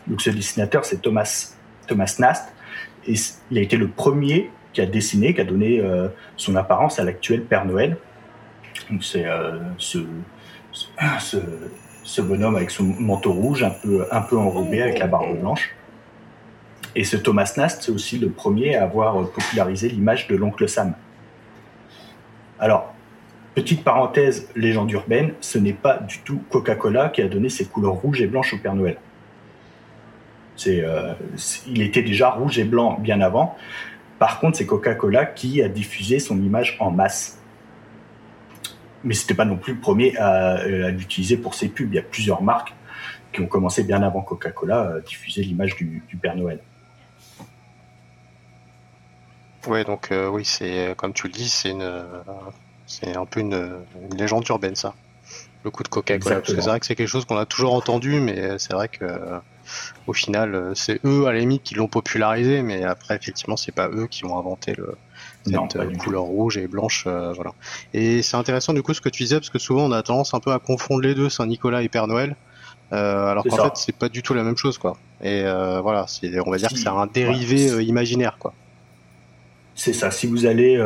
Donc 0.06 0.20
ce 0.20 0.30
dessinateur, 0.30 0.84
c'est 0.84 1.00
Thomas, 1.00 1.54
Thomas 1.86 2.16
Nast. 2.18 2.52
Et 3.06 3.14
il 3.50 3.58
a 3.58 3.60
été 3.60 3.76
le 3.76 3.88
premier 3.88 4.50
qui 4.72 4.80
a 4.80 4.86
dessiné, 4.86 5.34
qui 5.34 5.40
a 5.40 5.44
donné 5.44 5.80
euh, 5.80 6.08
son 6.36 6.56
apparence 6.56 6.98
à 6.98 7.04
l'actuel 7.04 7.44
Père 7.44 7.64
Noël. 7.64 7.96
Donc 8.90 9.04
c'est 9.04 9.26
ce, 9.76 9.98
ce, 11.18 11.36
ce 12.04 12.20
bonhomme 12.22 12.56
avec 12.56 12.70
son 12.70 12.84
manteau 12.84 13.32
rouge, 13.32 13.62
un 13.62 13.70
peu, 13.70 14.06
un 14.10 14.20
peu 14.22 14.38
enrobé 14.38 14.82
avec 14.82 14.98
la 14.98 15.06
barbe 15.06 15.38
blanche. 15.38 15.74
Et 16.94 17.04
ce 17.04 17.16
Thomas 17.16 17.52
Nast, 17.56 17.82
c'est 17.82 17.92
aussi 17.92 18.18
le 18.18 18.30
premier 18.30 18.76
à 18.76 18.84
avoir 18.84 19.28
popularisé 19.30 19.88
l'image 19.88 20.26
de 20.28 20.36
l'oncle 20.36 20.68
Sam. 20.68 20.94
Alors, 22.60 22.94
petite 23.54 23.84
parenthèse, 23.84 24.48
légende 24.56 24.90
urbaine, 24.90 25.32
ce 25.40 25.58
n'est 25.58 25.72
pas 25.72 25.98
du 25.98 26.18
tout 26.20 26.42
Coca-Cola 26.50 27.08
qui 27.08 27.22
a 27.22 27.28
donné 27.28 27.48
ses 27.48 27.66
couleurs 27.66 27.94
rouges 27.94 28.20
et 28.20 28.26
blanches 28.26 28.54
au 28.54 28.58
Père 28.58 28.74
Noël. 28.74 28.96
Euh, 30.66 31.14
il 31.68 31.82
était 31.82 32.02
déjà 32.02 32.30
rouge 32.30 32.58
et 32.58 32.64
blanc 32.64 32.98
bien 33.00 33.20
avant. 33.20 33.56
Par 34.18 34.40
contre, 34.40 34.58
c'est 34.58 34.66
Coca-Cola 34.66 35.24
qui 35.24 35.62
a 35.62 35.68
diffusé 35.68 36.18
son 36.18 36.42
image 36.42 36.76
en 36.80 36.90
masse 36.90 37.38
mais 39.04 39.14
c'était 39.14 39.34
pas 39.34 39.44
non 39.44 39.56
plus 39.56 39.74
le 39.74 39.80
premier 39.80 40.16
à, 40.16 40.64
l'utiliser 40.90 41.36
pour 41.36 41.54
ses 41.54 41.68
pubs. 41.68 41.92
Il 41.92 41.96
y 41.96 41.98
a 41.98 42.02
plusieurs 42.02 42.42
marques 42.42 42.74
qui 43.32 43.40
ont 43.40 43.46
commencé 43.46 43.84
bien 43.84 44.02
avant 44.02 44.22
Coca-Cola 44.22 44.96
à 44.96 45.00
diffuser 45.00 45.42
l'image 45.42 45.76
du, 45.76 46.02
Père 46.20 46.36
Noël. 46.36 46.60
Ouais, 49.66 49.84
donc 49.84 50.12
euh, 50.12 50.28
oui, 50.28 50.44
c'est 50.44 50.94
comme 50.96 51.12
tu 51.12 51.26
le 51.26 51.32
dis, 51.32 51.48
c'est 51.48 51.70
une, 51.70 52.04
c'est 52.86 53.16
un 53.16 53.26
peu 53.26 53.40
une, 53.40 53.84
légende 54.16 54.46
urbaine 54.48 54.76
ça. 54.76 54.94
Le 55.64 55.70
coup 55.70 55.82
de 55.82 55.88
Coca-Cola. 55.88 56.40
C'est 56.44 56.54
vrai 56.54 56.80
que 56.80 56.86
c'est 56.86 56.94
quelque 56.94 57.08
chose 57.08 57.24
qu'on 57.24 57.36
a 57.36 57.44
toujours 57.44 57.74
entendu, 57.74 58.20
mais 58.20 58.58
c'est 58.58 58.72
vrai 58.72 58.88
que 58.88 59.04
au 60.06 60.12
final, 60.12 60.72
c'est 60.74 61.04
eux 61.04 61.26
à 61.26 61.32
la 61.32 61.40
limite 61.40 61.62
qui 61.64 61.74
l'ont 61.74 61.88
popularisé, 61.88 62.62
mais 62.62 62.84
après 62.84 63.16
effectivement, 63.16 63.56
c'est 63.56 63.72
pas 63.72 63.88
eux 63.88 64.06
qui 64.06 64.24
ont 64.24 64.38
inventé 64.38 64.74
le, 64.74 64.96
cette 65.44 65.76
euh, 65.76 65.94
couleur 65.96 66.22
rouge 66.22 66.56
et 66.56 66.66
blanche, 66.66 67.04
euh, 67.06 67.32
voilà. 67.32 67.52
Et 67.94 68.22
c'est 68.22 68.36
intéressant 68.36 68.72
du 68.72 68.82
coup 68.82 68.94
ce 68.94 69.00
que 69.00 69.08
tu 69.08 69.22
disais 69.22 69.36
parce 69.36 69.50
que 69.50 69.58
souvent 69.58 69.82
on 69.84 69.92
a 69.92 70.02
tendance 70.02 70.34
un 70.34 70.40
peu 70.40 70.52
à 70.52 70.58
confondre 70.58 71.02
les 71.02 71.14
deux, 71.14 71.28
Saint 71.28 71.46
Nicolas 71.46 71.82
et 71.82 71.88
Père 71.88 72.06
Noël. 72.06 72.36
Euh, 72.92 73.26
alors 73.26 73.44
qu'en 73.44 73.56
fait 73.56 73.76
c'est 73.76 73.94
pas 73.94 74.08
du 74.08 74.22
tout 74.22 74.32
la 74.32 74.42
même 74.42 74.56
chose 74.56 74.78
quoi. 74.78 74.96
Et 75.22 75.42
voilà, 75.42 76.06
c'est 76.06 76.38
on 76.40 76.50
va 76.50 76.58
dire 76.58 76.68
que 76.68 76.76
c'est 76.76 76.88
un 76.88 77.06
dérivé 77.06 77.84
imaginaire 77.84 78.36
quoi. 78.38 78.54
C'est 79.78 79.92
ça. 79.92 80.10
Si 80.10 80.26
vous 80.26 80.44
allez 80.44 80.76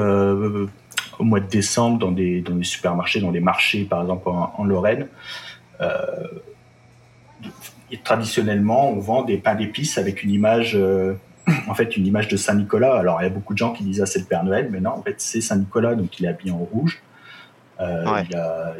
au 1.18 1.24
mois 1.24 1.40
de 1.40 1.48
décembre 1.48 1.98
dans 1.98 2.12
des 2.12 2.42
dans 2.42 2.54
des 2.54 2.64
supermarchés, 2.64 3.20
dans 3.20 3.32
des 3.32 3.40
marchés 3.40 3.84
par 3.84 4.02
exemple 4.02 4.28
en, 4.28 4.64
Lorraine, 4.64 5.08
traditionnellement 8.04 8.90
on 8.90 8.98
vend 8.98 9.22
des 9.22 9.38
pains 9.38 9.54
d'épices 9.54 9.96
avec 9.96 10.22
une 10.22 10.30
image 10.30 10.78
en 11.68 11.74
fait 11.74 11.96
une 11.96 12.06
image 12.06 12.28
de 12.28 12.36
Saint 12.36 12.54
Nicolas. 12.54 12.98
Alors 12.98 13.20
il 13.20 13.24
y 13.24 13.26
a 13.26 13.30
beaucoup 13.30 13.54
de 13.54 13.58
gens 13.58 13.72
qui 13.72 13.82
disent 13.84 14.02
ah 14.02 14.06
c'est 14.06 14.20
le 14.20 14.26
Père 14.26 14.44
Noël, 14.44 14.68
mais 14.70 14.80
non 14.80 14.90
en 14.90 15.02
fait 15.02 15.16
c'est 15.18 15.40
Saint 15.40 15.56
Nicolas 15.56 15.94
donc 15.94 16.18
il 16.20 16.26
est 16.26 16.28
habillé 16.28 16.52
en 16.52 16.58
rouge. 16.58 17.02
Euh, 17.80 18.22
il 18.28 18.36
a 18.36 18.74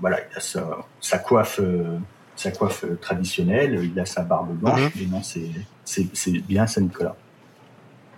voilà 0.00 0.18
il 0.20 0.36
a 0.36 0.40
sa, 0.40 1.18
coiffe 1.18 1.60
euh, 1.62 1.98
sa 2.34 2.50
coiffe 2.50 2.84
traditionnelle, 3.00 3.78
il 3.82 3.98
a 4.00 4.06
sa 4.06 4.22
barbe 4.22 4.56
blanche, 4.56 4.80
mhm. 4.80 4.90
mais 4.96 5.06
non 5.06 5.22
c'est 5.22 5.50
c'est 5.84 6.38
bien 6.40 6.66
Saint 6.66 6.80
Nicolas. 6.80 7.16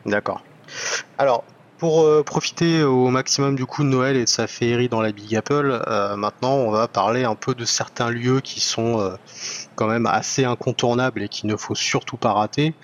D'accord. 0.06 0.42
Alors 1.18 1.44
pour 1.78 2.02
euh, 2.02 2.23
profiter 2.23 2.83
au 2.83 3.09
maximum 3.09 3.56
du 3.56 3.66
coup 3.66 3.83
de 3.83 3.88
Noël 3.88 4.16
et 4.16 4.25
de 4.25 4.28
sa 4.28 4.47
féerie 4.47 4.88
dans 4.88 5.02
la 5.02 5.12
Big 5.12 5.35
Apple, 5.35 5.83
maintenant 6.16 6.54
on 6.54 6.71
va 6.71 6.88
parler 6.88 7.25
un 7.25 7.35
peu 7.35 7.54
de 7.54 7.64
certains 7.64 8.11
lieux 8.11 8.40
qui 8.40 8.61
sont 8.61 9.16
quand 9.75 9.88
même 9.88 10.06
assez 10.06 10.44
incontournables 10.44 11.23
et 11.23 11.28
qu'il 11.28 11.50
ne 11.50 11.56
faut 11.56 11.75
surtout 11.75 12.16
pas 12.16 12.33
rater. 12.33 12.75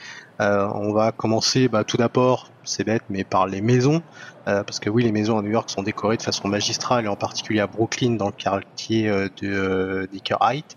Euh, 0.41 0.67
on 0.75 0.93
va 0.93 1.13
commencer 1.13 1.69
bah, 1.69 1.85
tout 1.85 1.99
d'abord, 1.99 2.51
c'est 2.65 2.85
bête, 2.85 3.03
mais 3.11 3.25
par 3.25 3.47
les 3.47 3.61
maisons, 3.61 4.03
euh, 4.49 4.63
parce 4.63 4.81
que 4.81 4.91
oui, 4.91 5.03
les 5.05 5.13
maisons 5.13 5.39
à 5.39 5.43
New 5.43 5.51
York 5.51 5.71
sont 5.71 5.83
décorées 5.83 6.17
de 6.17 6.23
façon 6.23 6.49
magistrale, 6.49 7.05
et 7.05 7.09
en 7.09 7.17
particulier 7.17 7.61
à 7.61 7.67
Brooklyn, 7.67 8.13
dans 8.13 8.27
le 8.27 8.33
quartier 8.33 9.09
euh, 9.09 9.29
de 9.41 10.09
Dicker 10.13 10.37
Heights. 10.41 10.77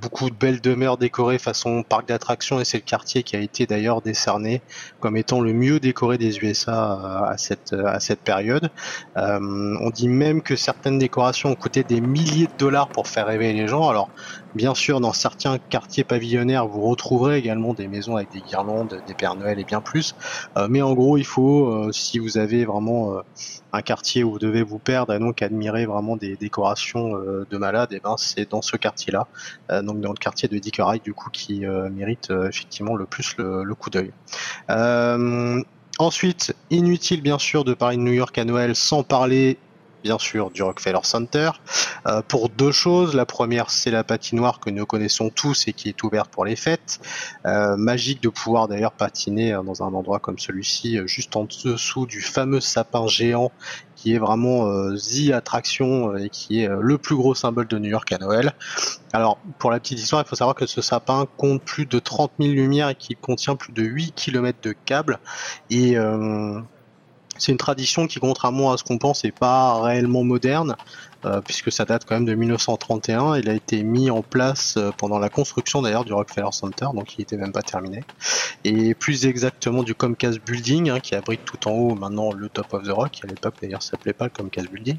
beaucoup 0.00 0.30
de 0.30 0.34
belles 0.34 0.60
demeures 0.60 0.96
décorées 0.96 1.38
façon 1.38 1.82
parc 1.82 2.06
d'attractions, 2.06 2.60
et 2.60 2.64
c'est 2.64 2.78
le 2.78 2.84
quartier 2.84 3.22
qui 3.24 3.34
a 3.34 3.40
été 3.40 3.66
d'ailleurs 3.66 4.00
décerné 4.00 4.62
comme 5.00 5.16
étant 5.16 5.40
le 5.40 5.52
mieux 5.52 5.80
décoré 5.80 6.18
des 6.18 6.38
USA 6.38 7.26
à 7.26 7.36
cette 7.36 7.72
à 7.72 7.98
cette 7.98 8.20
période. 8.20 8.70
on 9.16 9.90
dit 9.90 10.08
même 10.08 10.40
que 10.42 10.54
certaines 10.54 10.98
décorations 10.98 11.50
ont 11.50 11.56
coûté 11.56 11.82
des 11.82 12.00
milliers 12.00 12.46
de 12.46 12.56
dollars 12.56 12.88
pour 12.90 13.08
faire 13.08 13.26
rêver 13.26 13.52
les 13.52 13.66
gens. 13.66 13.88
Alors 13.88 14.08
Bien 14.56 14.74
sûr, 14.74 15.00
dans 15.00 15.12
certains 15.12 15.58
quartiers 15.58 16.02
pavillonnaires, 16.02 16.66
vous 16.66 16.80
retrouverez 16.80 17.36
également 17.36 17.74
des 17.74 17.88
maisons 17.88 18.16
avec 18.16 18.32
des 18.32 18.40
guirlandes, 18.40 19.02
des 19.06 19.12
Pères 19.12 19.34
Noël 19.34 19.58
et 19.58 19.64
bien 19.64 19.82
plus. 19.82 20.14
Euh, 20.56 20.66
mais 20.70 20.80
en 20.80 20.94
gros, 20.94 21.18
il 21.18 21.26
faut, 21.26 21.68
euh, 21.68 21.92
si 21.92 22.18
vous 22.18 22.38
avez 22.38 22.64
vraiment 22.66 23.14
euh, 23.14 23.20
un 23.72 23.82
quartier 23.82 24.24
où 24.24 24.32
vous 24.32 24.38
devez 24.38 24.62
vous 24.62 24.78
perdre 24.78 25.12
et 25.14 25.18
donc 25.18 25.42
admirer 25.42 25.86
vraiment 25.86 26.16
des 26.16 26.36
décorations 26.36 27.12
de 27.16 27.56
malades, 27.56 27.92
et 27.92 27.96
eh 27.96 28.00
ben 28.00 28.16
c'est 28.18 28.50
dans 28.50 28.62
ce 28.62 28.76
quartier-là, 28.76 29.26
donc 29.82 30.00
dans 30.00 30.10
le 30.10 30.16
quartier 30.16 30.48
de 30.48 30.58
Dickeray 30.58 31.00
du 31.00 31.14
coup 31.14 31.30
qui 31.30 31.64
mérite 31.92 32.32
effectivement 32.48 32.94
le 32.94 33.06
plus 33.06 33.36
le 33.38 33.74
coup 33.74 33.90
d'œil. 33.90 34.12
Ensuite, 35.98 36.54
inutile 36.70 37.22
bien 37.22 37.38
sûr 37.38 37.64
de 37.64 37.72
parler 37.72 37.96
de 37.96 38.02
New 38.02 38.12
York 38.12 38.36
à 38.36 38.44
Noël 38.44 38.76
sans 38.76 39.02
parler 39.02 39.56
bien 40.06 40.18
sûr 40.20 40.52
du 40.52 40.62
Rockefeller 40.62 41.00
Center 41.02 41.50
euh, 42.06 42.22
pour 42.28 42.48
deux 42.48 42.70
choses. 42.70 43.16
La 43.16 43.26
première, 43.26 43.70
c'est 43.70 43.90
la 43.90 44.04
patinoire 44.04 44.60
que 44.60 44.70
nous 44.70 44.86
connaissons 44.86 45.30
tous 45.30 45.66
et 45.66 45.72
qui 45.72 45.88
est 45.88 46.00
ouverte 46.04 46.30
pour 46.30 46.44
les 46.44 46.54
fêtes. 46.54 47.00
Euh, 47.44 47.76
magique 47.76 48.22
de 48.22 48.28
pouvoir 48.28 48.68
d'ailleurs 48.68 48.92
patiner 48.92 49.52
euh, 49.52 49.62
dans 49.64 49.82
un 49.82 49.92
endroit 49.92 50.20
comme 50.20 50.38
celui-ci, 50.38 51.00
juste 51.06 51.34
en 51.34 51.42
dessous 51.42 52.06
du 52.06 52.20
fameux 52.20 52.60
sapin 52.60 53.08
géant 53.08 53.50
qui 53.96 54.14
est 54.14 54.18
vraiment 54.18 54.70
the 54.94 55.32
attraction 55.32 56.16
et 56.16 56.28
qui 56.28 56.60
est 56.60 56.68
le 56.68 56.98
plus 56.98 57.16
gros 57.16 57.34
symbole 57.34 57.66
de 57.66 57.78
New 57.78 57.88
York 57.88 58.12
à 58.12 58.18
Noël. 58.18 58.52
Alors, 59.14 59.38
pour 59.58 59.70
la 59.70 59.80
petite 59.80 59.98
histoire, 59.98 60.22
il 60.22 60.28
faut 60.28 60.36
savoir 60.36 60.54
que 60.54 60.66
ce 60.66 60.82
sapin 60.82 61.26
compte 61.38 61.62
plus 61.62 61.86
de 61.86 61.98
30 61.98 62.32
000 62.38 62.52
lumières 62.52 62.90
et 62.90 62.94
qu'il 62.94 63.16
contient 63.16 63.56
plus 63.56 63.72
de 63.72 63.82
8 63.82 64.12
km 64.14 64.58
de 64.62 64.72
câbles. 64.72 65.18
Et 65.70 65.96
c'est 67.38 67.52
une 67.52 67.58
tradition 67.58 68.06
qui, 68.06 68.18
contrairement 68.20 68.72
à 68.72 68.76
ce 68.76 68.84
qu'on 68.84 68.98
pense, 68.98 69.24
n'est 69.24 69.32
pas 69.32 69.80
réellement 69.80 70.24
moderne. 70.24 70.76
Euh, 71.24 71.40
puisque 71.40 71.72
ça 71.72 71.84
date 71.86 72.04
quand 72.06 72.14
même 72.14 72.26
de 72.26 72.34
1931. 72.34 73.38
Il 73.38 73.48
a 73.48 73.54
été 73.54 73.82
mis 73.82 74.10
en 74.10 74.22
place 74.22 74.74
euh, 74.76 74.90
pendant 74.96 75.18
la 75.18 75.30
construction 75.30 75.80
d'ailleurs 75.80 76.04
du 76.04 76.12
Rockefeller 76.12 76.52
Center, 76.52 76.86
donc 76.94 77.14
il 77.14 77.20
n'était 77.20 77.38
même 77.38 77.52
pas 77.52 77.62
terminé. 77.62 78.04
Et 78.64 78.94
plus 78.94 79.26
exactement 79.26 79.82
du 79.82 79.94
Comcast 79.94 80.40
Building, 80.44 80.90
hein, 80.90 81.00
qui 81.00 81.14
abrite 81.14 81.40
tout 81.44 81.68
en 81.68 81.72
haut 81.72 81.94
maintenant 81.94 82.32
le 82.32 82.48
Top 82.48 82.72
of 82.74 82.84
the 82.84 82.90
Rock, 82.90 83.20
à 83.24 83.26
l'époque 83.26 83.54
d'ailleurs 83.62 83.82
ça 83.82 83.92
s'appelait 83.92 84.12
pas 84.12 84.26
le 84.26 84.30
Comcast 84.30 84.70
Building. 84.70 84.98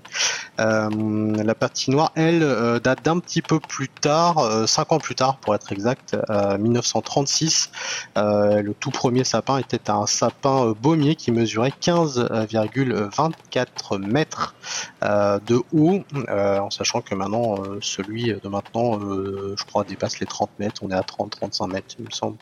Euh, 0.59 1.43
la 1.43 1.55
patinoire, 1.55 2.11
elle, 2.15 2.39
date 2.83 3.05
d'un 3.05 3.19
petit 3.19 3.43
peu 3.43 3.59
plus 3.59 3.87
tard, 3.87 4.67
5 4.67 4.91
ans 4.91 4.97
plus 4.97 5.15
tard 5.15 5.37
pour 5.37 5.53
être 5.53 5.71
exact, 5.71 6.17
1936. 6.59 7.69
le 8.15 8.71
tout 8.73 8.91
premier 8.91 9.23
sapin 9.23 9.59
était 9.59 9.91
un 9.91 10.07
sapin 10.07 10.73
baumier 10.81 11.15
qui 11.15 11.31
mesurait 11.31 11.71
15 11.79 12.27
11,24 12.31 13.99
mètres 13.99 14.55
de 15.01 15.61
haut, 15.73 16.03
en 16.15 16.69
sachant 16.69 17.01
que 17.01 17.15
maintenant 17.15 17.57
celui 17.81 18.33
de 18.33 18.47
maintenant, 18.47 18.99
je 18.99 19.63
crois, 19.65 19.83
dépasse 19.83 20.19
les 20.19 20.25
30 20.25 20.49
mètres. 20.59 20.81
On 20.83 20.89
est 20.89 20.95
à 20.95 21.01
30-35 21.01 21.71
mètres, 21.71 21.95
il 21.99 22.05
me 22.05 22.11
semble. 22.11 22.37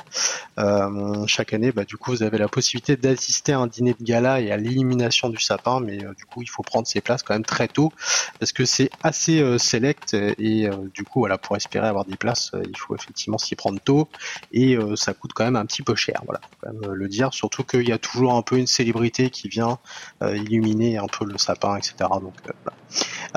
chaque 1.28 1.54
année, 1.54 1.72
bah, 1.72 1.84
du 1.84 1.98
coup, 1.98 2.12
vous 2.12 2.24
avez 2.24 2.38
la 2.38 2.48
possibilité 2.48 2.96
d'assister 2.96 3.54
à 3.54 3.60
un 3.60 3.68
dîner 3.68 3.96
de 3.98 4.04
gala 4.04 4.42
et 4.42 4.52
à 4.52 4.58
l'élimination 4.58 5.30
du 5.30 5.40
sapin, 5.40 5.80
mais 5.80 5.98
du 5.98 6.26
coup, 6.26 6.42
il 6.42 6.50
faut 6.50 6.64
prendre 6.64 6.88
ses 6.88 7.02
places 7.02 7.24
quand 7.24 7.34
même 7.34 7.46
très 7.46 7.68
tôt 7.68 7.92
parce 8.40 8.52
que 8.52 8.66
c'est 8.66 8.90
assez 9.04 9.58
select 9.58 10.14
et 10.14 10.70
du 10.94 11.04
coup, 11.04 11.20
voilà, 11.20 11.38
pour 11.38 11.56
espérer 11.56 11.88
avoir 11.88 12.06
des 12.06 12.18
places, 12.18 12.52
il 12.68 12.78
faut 12.78 12.96
effectivement 12.96 13.38
s'y 13.38 13.56
prendre 13.56 13.80
tôt 13.80 14.08
et 14.52 14.78
ça 14.96 15.14
coûte 15.14 15.32
quand 15.34 15.46
même 15.46 15.56
un 15.56 15.66
petit 15.66 15.82
peu 15.82 15.96
cher. 15.96 16.22
Voilà, 16.26 16.42
le 16.94 17.08
dire. 17.08 17.34
Surtout 17.34 17.64
qu'il 17.64 17.88
y 17.88 17.92
a 17.92 17.98
toujours 17.98 18.34
un 18.34 18.42
peu 18.42 18.58
une 18.58 18.68
célébrité 18.68 19.30
qui 19.30 19.48
vient 19.48 19.80
euh, 20.22 20.38
illuminer 20.38 20.98
un 20.98 21.08
peu 21.08 21.26
le 21.26 21.38
sapin, 21.38 21.78
etc. 21.78 21.96
Donc 22.00 22.34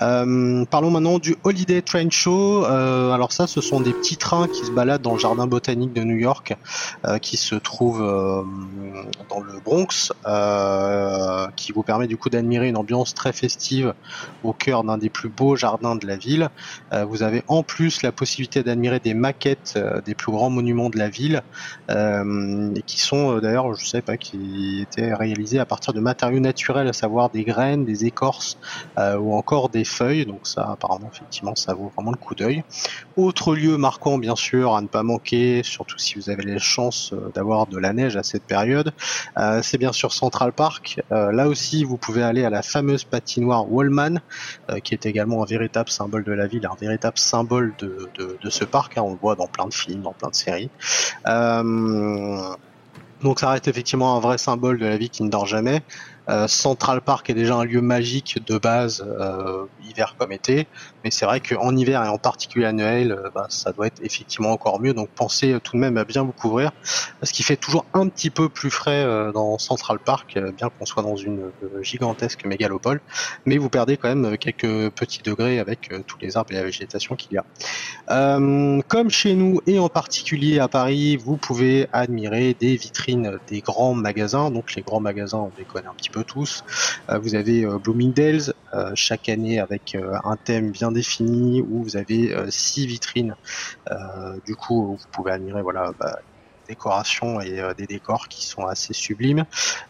euh, 0.00 0.17
euh, 0.26 0.64
parlons 0.64 0.90
maintenant 0.90 1.18
du 1.18 1.36
Holiday 1.44 1.82
Train 1.82 2.10
Show. 2.10 2.64
Euh, 2.64 3.12
alors 3.12 3.32
ça, 3.32 3.46
ce 3.46 3.60
sont 3.60 3.80
des 3.80 3.92
petits 3.92 4.16
trains 4.16 4.48
qui 4.48 4.64
se 4.64 4.70
baladent 4.70 5.02
dans 5.02 5.14
le 5.14 5.18
jardin 5.18 5.46
botanique 5.46 5.92
de 5.92 6.02
New 6.02 6.16
York, 6.16 6.56
euh, 7.06 7.18
qui 7.18 7.36
se 7.36 7.54
trouve 7.54 7.98
dans 7.98 9.40
le 9.40 9.60
Bronx, 9.64 10.12
qui 11.56 11.72
vous 11.72 11.82
permet 11.82 12.06
du 12.06 12.16
coup 12.16 12.30
d'admirer 12.30 12.68
une 12.68 12.76
ambiance 12.76 13.14
très 13.14 13.32
festive 13.32 13.94
au 14.44 14.52
cœur 14.52 14.84
d'un 14.84 14.98
des 14.98 15.08
plus 15.08 15.28
beaux 15.28 15.56
jardins 15.56 15.96
de 15.96 16.06
la 16.06 16.16
ville. 16.16 16.48
vous 17.08 17.22
avez 17.22 17.42
en 17.48 17.62
plus 17.62 18.02
la 18.02 18.12
possibilité 18.12 18.62
d'admirer 18.62 19.00
des 19.00 19.14
maquettes 19.14 19.78
des 20.04 20.14
plus 20.14 20.32
grands 20.32 20.50
monuments 20.50 20.90
de 20.90 20.98
la 20.98 21.08
ville, 21.08 21.42
et 21.88 22.82
qui 22.82 23.00
sont 23.00 23.38
d'ailleurs, 23.38 23.74
je 23.74 23.86
sais 23.86 24.02
pas, 24.02 24.16
qui 24.16 24.80
étaient 24.82 25.14
réalisés 25.14 25.58
à 25.58 25.66
partir 25.66 25.92
de 25.92 26.00
matériaux 26.00 26.40
naturels, 26.40 26.88
à 26.88 26.92
savoir 26.92 27.30
des 27.30 27.44
graines, 27.44 27.84
des 27.84 28.04
écorces 28.04 28.58
ou 28.96 29.34
encore 29.34 29.68
des 29.68 29.84
feuilles, 29.84 30.07
donc 30.08 30.46
ça 30.46 30.70
apparemment 30.72 31.10
effectivement 31.12 31.54
ça 31.54 31.74
vaut 31.74 31.92
vraiment 31.94 32.10
le 32.10 32.16
coup 32.16 32.34
d'œil. 32.34 32.64
Autre 33.16 33.54
lieu 33.54 33.76
marquant 33.76 34.18
bien 34.18 34.36
sûr 34.36 34.74
à 34.74 34.80
ne 34.80 34.86
pas 34.86 35.02
manquer, 35.02 35.62
surtout 35.62 35.98
si 35.98 36.14
vous 36.14 36.30
avez 36.30 36.42
la 36.42 36.58
chance 36.58 37.12
euh, 37.12 37.30
d'avoir 37.34 37.66
de 37.66 37.78
la 37.78 37.92
neige 37.92 38.16
à 38.16 38.22
cette 38.22 38.44
période, 38.44 38.92
euh, 39.36 39.60
c'est 39.62 39.78
bien 39.78 39.92
sûr 39.92 40.12
Central 40.12 40.52
Park. 40.52 41.00
Euh, 41.12 41.32
là 41.32 41.48
aussi 41.48 41.84
vous 41.84 41.96
pouvez 41.96 42.22
aller 42.22 42.44
à 42.44 42.50
la 42.50 42.62
fameuse 42.62 43.04
patinoire 43.04 43.70
Wallman, 43.70 44.20
qui 44.82 44.94
est 44.94 45.06
également 45.06 45.42
un 45.42 45.46
véritable 45.46 45.90
symbole 45.90 46.24
de 46.24 46.32
la 46.32 46.46
ville, 46.46 46.66
un 46.66 46.76
véritable 46.80 47.18
symbole 47.18 47.74
de, 47.78 48.08
ce 48.48 48.64
parc, 48.64 48.98
hein. 48.98 49.02
on 49.04 49.12
le 49.12 49.18
voit 49.18 49.34
dans 49.34 49.46
plein 49.46 49.66
de 49.66 49.74
films, 49.74 50.02
dans 50.02 50.12
plein 50.12 50.30
de 50.30 50.34
séries. 50.34 50.70
donc 53.22 53.40
ça 53.40 53.50
reste 53.50 53.68
effectivement 53.68 54.16
un 54.16 54.20
vrai 54.20 54.38
symbole 54.38 54.78
de 54.78 54.86
la 54.86 54.96
vie 54.96 55.10
qui 55.10 55.22
ne 55.22 55.28
dort 55.28 55.46
jamais. 55.46 55.82
Euh, 56.28 56.46
Central 56.46 57.00
Park 57.00 57.30
est 57.30 57.34
déjà 57.34 57.56
un 57.56 57.64
lieu 57.64 57.80
magique 57.80 58.38
de 58.46 58.58
base, 58.58 59.04
euh, 59.20 59.66
hiver 59.78 60.14
comme 60.18 60.32
été, 60.32 60.68
mais 61.04 61.10
c'est 61.10 61.24
vrai 61.24 61.40
qu'en 61.40 61.76
hiver 61.76 62.04
et 62.04 62.08
en 62.08 62.18
particulier 62.18 62.66
à 62.66 62.72
Noël, 62.72 63.12
euh, 63.12 63.30
bah, 63.34 63.46
ça 63.48 63.72
doit 63.72 63.86
être 63.86 64.00
effectivement 64.02 64.52
encore 64.52 64.80
mieux. 64.80 64.94
Donc 64.94 65.08
pensez 65.14 65.58
tout 65.62 65.76
de 65.76 65.80
même 65.80 65.96
à 65.96 66.04
bien 66.04 66.22
vous 66.22 66.32
couvrir, 66.32 66.72
parce 67.20 67.32
qu'il 67.32 67.44
fait 67.44 67.56
toujours 67.56 67.84
un 67.94 68.08
petit 68.08 68.30
peu 68.30 68.48
plus 68.48 68.70
frais 68.70 69.04
dans 69.32 69.58
Central 69.58 69.98
Park, 69.98 70.38
bien 70.56 70.70
qu'on 70.70 70.86
soit 70.86 71.02
dans 71.02 71.16
une 71.16 71.50
gigantesque 71.82 72.44
mégalopole, 72.44 73.00
mais 73.46 73.58
vous 73.58 73.68
perdez 73.68 73.96
quand 73.96 74.08
même 74.14 74.36
quelques 74.38 74.90
petits 74.90 75.22
degrés 75.22 75.58
avec 75.58 75.90
tous 76.06 76.18
les 76.20 76.36
arbres 76.36 76.52
et 76.52 76.56
la 76.56 76.64
végétation 76.64 77.16
qu'il 77.16 77.34
y 77.34 77.38
a. 77.38 77.44
comme 78.88 79.10
chez 79.10 79.34
nous 79.34 79.60
et 79.66 79.78
en 79.78 79.88
particulier 79.88 80.58
à 80.58 80.68
Paris, 80.68 81.16
vous 81.16 81.36
pouvez 81.36 81.88
admirer 81.92 82.54
des 82.54 82.76
vitrines 82.76 83.38
des 83.48 83.60
grands 83.60 83.94
magasins. 83.94 84.50
Donc 84.50 84.74
les 84.74 84.82
grands 84.82 85.00
magasins, 85.00 85.38
on 85.38 85.52
les 85.58 85.64
connaît 85.64 85.88
un 85.88 85.94
petit 85.94 86.10
peu 86.10 86.24
tous. 86.24 86.64
Euh, 87.10 87.18
vous 87.18 87.34
avez 87.34 87.64
euh, 87.64 87.78
Bloomingdale's 87.78 88.52
euh, 88.74 88.92
chaque 88.94 89.28
année 89.28 89.60
avec 89.60 89.96
un 90.24 90.36
thème 90.36 90.70
bien 90.70 90.87
défini 90.92 91.62
où 91.62 91.82
vous 91.84 91.96
avez 91.96 92.34
six 92.50 92.86
vitrines. 92.86 93.36
du 94.44 94.54
coup, 94.56 94.96
vous 94.96 95.08
pouvez 95.12 95.32
admirer 95.32 95.62
voilà 95.62 95.92
bah, 95.98 96.16
décorations 96.68 97.40
et 97.40 97.60
euh, 97.60 97.74
des 97.74 97.86
décors 97.86 98.28
qui 98.28 98.46
sont 98.46 98.66
assez 98.66 98.92
sublimes. 98.92 99.44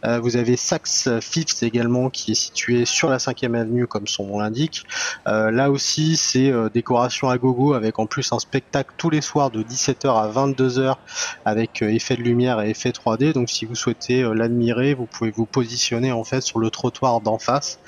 Euh, 0.04 0.20
vous 0.20 0.36
avez 0.36 0.56
Saks 0.56 1.20
Fifth 1.20 1.62
également 1.62 2.08
qui 2.08 2.32
est 2.32 2.34
situé 2.34 2.84
sur 2.84 3.10
la 3.10 3.18
5 3.18 3.44
avenue 3.44 3.86
comme 3.86 4.06
son 4.06 4.26
nom 4.26 4.38
l'indique. 4.38 4.84
Euh, 5.26 5.50
là 5.50 5.70
aussi 5.70 6.16
c'est 6.16 6.52
décoration 6.72 7.30
à 7.30 7.38
gogo 7.38 7.74
avec 7.74 7.98
en 7.98 8.06
plus 8.06 8.32
un 8.32 8.38
spectacle 8.38 8.92
tous 8.96 9.10
les 9.10 9.20
soirs 9.20 9.50
de 9.50 9.62
17h 9.62 10.08
à 10.08 10.28
22h 10.30 10.96
avec 11.44 11.82
effet 11.82 12.16
de 12.16 12.22
lumière 12.22 12.60
et 12.60 12.70
effet 12.70 12.90
3D. 12.90 13.32
Donc 13.32 13.50
si 13.50 13.64
vous 13.64 13.74
souhaitez 13.74 14.22
l'admirer, 14.22 14.94
vous 14.94 15.06
pouvez 15.06 15.30
vous 15.30 15.46
positionner 15.46 16.12
en 16.12 16.24
fait 16.24 16.42
sur 16.42 16.58
le 16.58 16.70
trottoir 16.70 17.20
d'en 17.20 17.38
face 17.38 17.80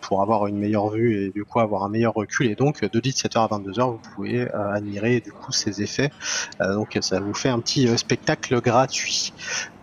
pour 0.00 0.22
avoir 0.22 0.46
une 0.46 0.58
meilleure 0.58 0.90
vue 0.90 1.24
et 1.24 1.30
du 1.30 1.44
coup 1.44 1.60
avoir 1.60 1.84
un 1.84 1.88
meilleur 1.88 2.14
recul. 2.14 2.50
Et 2.50 2.54
donc 2.54 2.82
de 2.82 3.00
17h 3.00 3.38
à 3.38 3.58
22h, 3.58 3.92
vous 3.92 4.00
pouvez 4.14 4.50
admirer 4.50 5.20
du 5.20 5.32
coup 5.32 5.52
ces 5.52 5.82
effets. 5.82 6.10
donc 6.60 6.98
ça 7.00 7.20
vous 7.20 7.34
fait 7.34 7.48
un 7.48 7.60
petit 7.60 7.86
spectacle 7.96 8.09
gratuit. 8.60 9.32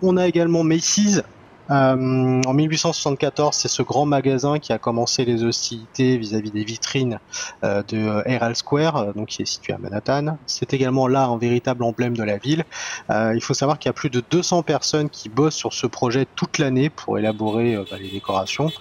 On 0.02 0.18
a 0.18 0.28
également 0.28 0.64
Macy's 0.64 1.22
euh, 1.70 2.42
en 2.46 2.54
1874, 2.54 3.56
c'est 3.56 3.68
ce 3.68 3.82
grand 3.82 4.06
magasin 4.06 4.60
qui 4.60 4.72
a 4.72 4.78
commencé 4.78 5.26
les 5.26 5.44
hostilités 5.44 6.18
vis-à-vis 6.18 6.52
des 6.52 6.64
vitrines 6.64 7.20
euh, 7.64 7.84
de 7.88 8.22
Herald 8.26 8.56
Square, 8.56 8.98
euh, 8.98 9.14
donc 9.14 9.28
qui 9.28 9.42
est 9.42 9.46
situé 9.46 9.74
à 9.74 9.78
Manhattan. 9.78 10.38
C'est 10.46 10.74
également 10.74 11.08
là 11.08 11.26
un 11.26 11.38
véritable 11.38 11.84
emblème 11.84 12.16
de 12.16 12.24
la 12.24 12.38
ville. 12.38 12.64
il 13.10 13.42
faut 13.42 13.54
savoir 13.54 13.80
qu'il 13.80 13.90
y 13.90 13.92
a 13.92 13.94
plus 13.94 14.10
de 14.10 14.22
200 14.30 14.64
personnes 14.64 15.10
qui 15.10 15.30
bossent 15.30 15.56
sur 15.56 15.74
ce 15.74 15.88
projet 15.88 16.26
toute 16.36 16.58
l'année 16.58 16.90
pour 16.90 17.18
élaborer 17.18 17.76
bah, 17.90 17.98
les 18.00 18.10
décorations. 18.10 18.72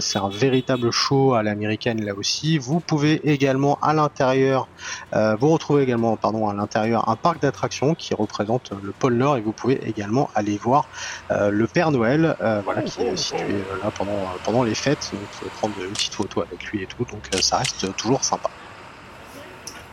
c'est 0.00 0.18
un 0.18 0.28
véritable 0.28 0.90
show 0.90 1.34
à 1.34 1.42
l'américaine 1.42 2.04
là 2.04 2.14
aussi. 2.14 2.58
Vous 2.58 2.80
pouvez 2.80 3.20
également 3.30 3.78
à 3.82 3.92
l'intérieur, 3.92 4.68
vous 5.12 5.50
retrouvez 5.50 5.82
également 5.82 6.16
pardon 6.16 6.48
à 6.48 6.54
l'intérieur 6.54 7.08
un 7.08 7.16
parc 7.16 7.42
d'attractions 7.42 7.94
qui 7.94 8.14
représente 8.14 8.72
le 8.82 8.92
pôle 8.92 9.14
Nord 9.14 9.36
et 9.36 9.40
vous 9.40 9.52
pouvez 9.52 9.80
également 9.88 10.30
aller 10.34 10.56
voir 10.56 10.88
le 11.30 11.66
Père 11.66 11.90
Noël 11.90 12.19
euh, 12.24 12.60
voilà, 12.64 12.82
qui 12.82 13.02
est 13.02 13.16
situé 13.16 13.42
euh, 13.42 13.82
là 13.82 13.90
pendant, 13.96 14.32
pendant 14.44 14.62
les 14.62 14.74
fêtes. 14.74 15.10
Donc, 15.12 15.22
pouvez 15.38 15.50
prendre 15.50 15.74
une 15.82 15.92
petite 15.92 16.14
photo 16.14 16.42
avec 16.42 16.64
lui 16.64 16.82
et 16.82 16.86
tout. 16.86 17.04
Donc, 17.04 17.28
euh, 17.34 17.38
ça 17.38 17.58
reste 17.58 17.94
toujours 17.96 18.24
sympa. 18.24 18.50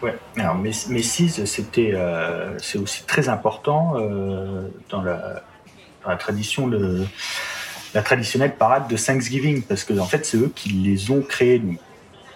Ouais, 0.02 0.16
alors 0.38 0.56
Messies, 0.56 1.30
c'était, 1.48 1.94
c'est 2.60 2.78
aussi 2.78 3.04
très 3.06 3.30
important 3.30 3.94
dans, 4.90 5.02
la, 5.02 5.42
dans, 6.04 6.10
la, 6.10 6.16
tradition 6.18 6.68
de 6.68 7.04
la 7.96 8.04
traditionnelle 8.04 8.56
parade 8.56 8.88
de 8.88 8.96
Thanksgiving, 8.96 9.64
parce 9.64 9.84
que 9.84 9.98
en 9.98 10.06
fait, 10.06 10.24
c'est 10.24 10.38
eux 10.38 10.52
qui 10.56 10.70
les 10.70 11.10
ont 11.10 11.24
créés. 11.24 11.64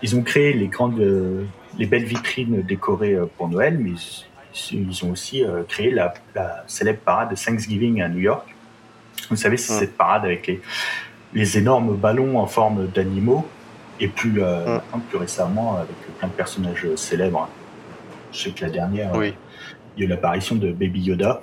ils 0.02 0.16
ont 0.16 0.24
créé 0.24 0.54
les 0.54 0.70
grandes, 0.70 1.00
les 1.78 1.86
belles 1.86 2.06
vitrines 2.06 2.64
décorées 2.64 3.16
pour 3.38 3.48
Noël, 3.48 3.78
mais 3.78 3.92
ils, 4.72 5.06
ont 5.06 5.12
aussi 5.12 5.44
créé 5.68 5.92
la, 5.92 6.16
la, 6.34 6.64
célèbre 6.66 7.02
parade 7.02 7.30
de 7.30 7.36
Thanksgiving 7.36 8.02
à 8.02 8.10
New 8.10 8.22
York, 8.22 8.56
vous 9.30 9.36
savez, 9.36 9.58
c'est 9.58 9.74
cette 9.74 9.98
parade 9.98 10.26
avec 10.26 10.52
les, 11.34 11.58
énormes 11.58 11.96
ballons 11.96 12.40
en 12.40 12.48
forme 12.48 12.88
d'animaux, 12.88 13.48
et 14.00 14.08
plus, 14.08 14.42
euh, 14.42 14.80
plus 15.10 15.18
récemment 15.18 15.78
avec 15.78 15.96
plein 16.18 16.28
de 16.28 16.34
personnages 16.34 16.88
célèbres. 16.96 17.48
Je 18.32 18.44
sais 18.44 18.52
que 18.52 18.66
la 18.66 18.72
dernière, 18.72 19.12
il 19.16 19.34
y 19.98 20.02
a 20.02 20.06
eu 20.06 20.08
l'apparition 20.08 20.56
de 20.56 20.72
Baby 20.72 21.02
Yoda. 21.02 21.42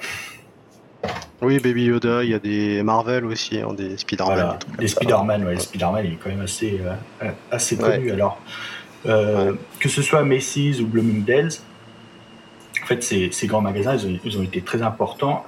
Oui, 1.41 1.61
Baby 1.61 1.85
Yoda, 1.85 2.25
il 2.25 2.31
y 2.31 2.35
a 2.35 2.41
des 2.41 2.83
Marvel 2.83 3.25
aussi, 3.25 3.61
hein, 3.61 3.73
des 3.75 3.97
Spider-Man. 3.97 4.59
des, 4.79 4.89
Spider-Man, 4.89 5.45
ouais, 5.45 5.59
Spider-Man 5.59 6.05
il 6.05 6.13
est 6.15 6.17
quand 6.17 6.31
même 6.31 6.41
assez, 6.41 6.81
euh, 7.23 7.31
assez 7.51 7.77
connu. 7.77 8.11
Alors, 8.11 8.41
euh, 9.07 9.55
que 9.79 9.89
ce 9.89 10.03
soit 10.03 10.25
Macy's 10.25 10.81
ou 10.81 10.87
Bloomingdale's, 10.87 11.63
en 12.83 12.87
fait, 12.87 13.05
ces, 13.05 13.31
ces 13.31 13.47
grands 13.47 13.61
magasins, 13.61 13.95
ils 13.95 14.07
ont, 14.07 14.19
ils 14.25 14.39
ont 14.39 14.43
été 14.43 14.63
très 14.63 14.83
importants 14.83 15.45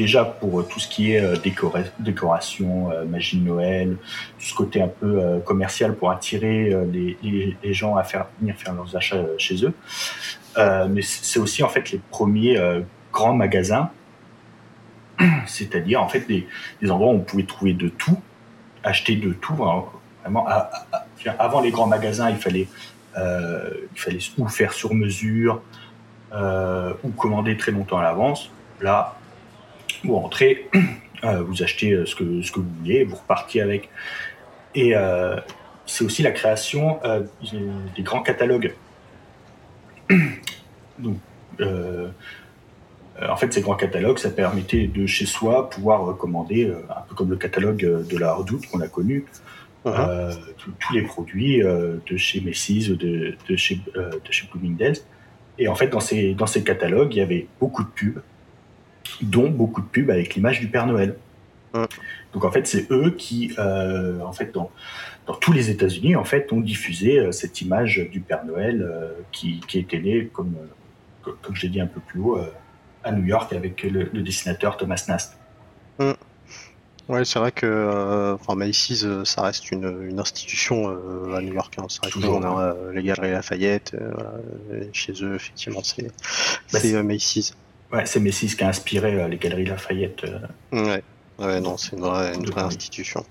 déjà 0.00 0.24
pour 0.24 0.66
tout 0.66 0.80
ce 0.80 0.88
qui 0.88 1.12
est 1.12 1.20
euh, 1.20 1.36
décoration, 1.98 2.90
euh, 2.90 3.04
magie 3.04 3.38
de 3.38 3.44
Noël, 3.44 3.98
tout 4.38 4.46
ce 4.46 4.54
côté 4.54 4.80
un 4.80 4.88
peu 4.88 5.20
euh, 5.20 5.40
commercial 5.40 5.94
pour 5.94 6.10
attirer 6.10 6.74
les, 6.90 7.74
gens 7.74 7.96
à 7.96 8.02
faire, 8.02 8.26
venir 8.40 8.56
faire 8.56 8.74
leurs 8.74 8.96
achats 8.96 9.24
chez 9.36 9.56
eux. 9.64 9.74
mais 10.88 11.02
c'est 11.02 11.38
aussi 11.38 11.62
en 11.62 11.68
fait 11.68 11.90
les 11.92 12.00
premiers 12.10 12.56
grands 13.12 13.34
magasins, 13.34 13.90
c'est-à-dire 15.46 16.02
en 16.02 16.08
fait 16.08 16.26
des, 16.26 16.46
endroits 16.90 17.12
où 17.12 17.16
on 17.16 17.20
pouvait 17.20 17.44
trouver 17.44 17.74
de 17.74 17.88
tout, 17.88 18.18
acheter 18.82 19.16
de 19.16 19.32
tout. 19.32 19.58
Hein, 19.64 19.84
vraiment, 20.22 20.46
avant 21.38 21.60
les 21.60 21.70
grands 21.70 21.86
magasins, 21.86 22.30
il 22.30 22.38
fallait, 22.38 22.68
il 23.16 24.00
fallait 24.00 24.18
ou 24.38 24.48
faire 24.48 24.72
sur 24.72 24.94
mesure 24.94 25.62
ou 27.04 27.08
commander 27.16 27.56
très 27.56 27.72
longtemps 27.72 27.98
à 27.98 28.02
l'avance. 28.02 28.50
Là, 28.80 29.19
vous 30.04 30.16
rentrez, 30.16 30.68
euh, 31.24 31.42
vous 31.42 31.62
achetez 31.62 31.92
euh, 31.92 32.06
ce 32.06 32.14
que, 32.14 32.42
ce 32.42 32.52
que 32.52 32.60
vous 32.60 32.70
voulez, 32.80 33.04
vous 33.04 33.16
repartiez 33.16 33.60
avec. 33.60 33.88
Et 34.74 34.94
euh, 34.94 35.36
c'est 35.86 36.04
aussi 36.04 36.22
la 36.22 36.30
création 36.30 37.00
des 37.96 38.02
grands 38.02 38.22
catalogues. 38.22 38.74
Donc, 40.98 41.16
en 41.60 43.36
fait, 43.36 43.52
ces 43.52 43.60
grands 43.60 43.74
catalogues, 43.74 44.18
ça 44.18 44.30
permettait 44.30 44.86
de 44.86 45.06
chez 45.06 45.26
soi 45.26 45.68
pouvoir 45.68 46.16
commander, 46.16 46.72
un 46.88 47.00
peu 47.08 47.14
comme 47.16 47.30
le 47.30 47.36
catalogue 47.36 48.06
de 48.08 48.18
la 48.18 48.32
Redoute 48.32 48.66
qu'on 48.68 48.80
a 48.80 48.86
connu, 48.86 49.26
uh-huh. 49.84 50.36
tous 50.56 50.92
les 50.94 51.02
produits 51.02 51.60
de 51.60 52.16
chez 52.16 52.40
Macy's, 52.40 52.88
de, 52.88 53.34
de 53.48 53.56
chez, 53.56 53.80
de 53.96 54.30
chez 54.30 54.46
Bloomingdale's. 54.52 55.04
Et 55.58 55.66
en 55.66 55.74
fait, 55.74 55.88
dans 55.88 56.00
ces, 56.00 56.34
dans 56.34 56.46
ces 56.46 56.62
catalogues, 56.62 57.12
il 57.14 57.18
y 57.18 57.22
avait 57.22 57.48
beaucoup 57.58 57.82
de 57.82 57.88
pubs, 57.88 58.22
dont 59.22 59.50
beaucoup 59.50 59.80
de 59.80 59.86
pubs 59.86 60.10
avec 60.10 60.34
l'image 60.34 60.60
du 60.60 60.68
Père 60.68 60.86
Noël. 60.86 61.16
Donc 62.32 62.44
en 62.44 62.50
fait, 62.50 62.66
c'est 62.66 62.90
eux 62.90 63.10
qui, 63.10 63.54
euh, 63.58 64.20
en 64.20 64.32
fait, 64.32 64.52
dans, 64.52 64.70
dans 65.26 65.34
tous 65.34 65.52
les 65.52 65.70
États-Unis, 65.70 66.16
en 66.16 66.24
fait, 66.24 66.52
ont 66.52 66.60
diffusé 66.60 67.18
euh, 67.18 67.32
cette 67.32 67.60
image 67.60 68.08
du 68.10 68.20
Père 68.20 68.44
Noël 68.44 68.82
euh, 68.82 69.12
qui, 69.32 69.60
qui 69.60 69.78
était 69.78 70.00
né, 70.00 70.28
comme, 70.32 70.54
comme 71.22 71.54
je 71.54 71.62
l'ai 71.62 71.68
dit 71.68 71.80
un 71.80 71.86
peu 71.86 72.00
plus 72.00 72.20
haut, 72.20 72.38
à 73.02 73.12
New 73.12 73.24
York 73.24 73.52
avec 73.52 73.82
le, 73.82 74.04
dessinateur 74.22 74.76
Thomas 74.76 75.04
Nast. 75.08 75.36
Mm. 75.98 76.12
Ouais, 77.08 77.24
c'est 77.24 77.40
vrai 77.40 77.50
que 77.50 78.34
enfin 78.34 78.54
Macy's, 78.54 79.04
ça 79.24 79.42
reste 79.42 79.72
une, 79.72 80.08
une 80.08 80.20
institution 80.20 80.90
à 81.34 81.40
New 81.40 81.52
York. 81.52 81.74
Hein. 81.78 81.86
C'est 81.88 82.04
vrai 82.04 82.12
qu'on 82.12 82.44
a 82.44 82.76
les 82.94 83.02
Galeries 83.02 83.32
Lafayette. 83.32 83.96
chez 84.92 85.12
eux, 85.20 85.34
effectivement, 85.34 85.82
c'est 85.82 86.12
bah, 86.72 87.02
Macy's. 87.02 87.56
Ouais, 87.92 88.06
c'est 88.06 88.20
Macy's 88.20 88.54
qui 88.54 88.64
a 88.64 88.68
inspiré 88.68 89.28
les 89.28 89.36
Galeries 89.36 89.66
Lafayette. 89.66 90.24
Ouais. 90.72 91.02
Ouais, 91.40 91.58
non, 91.58 91.78
c'est 91.78 91.96
une 91.96 92.02
vraie, 92.02 92.62
institution. 92.62 93.24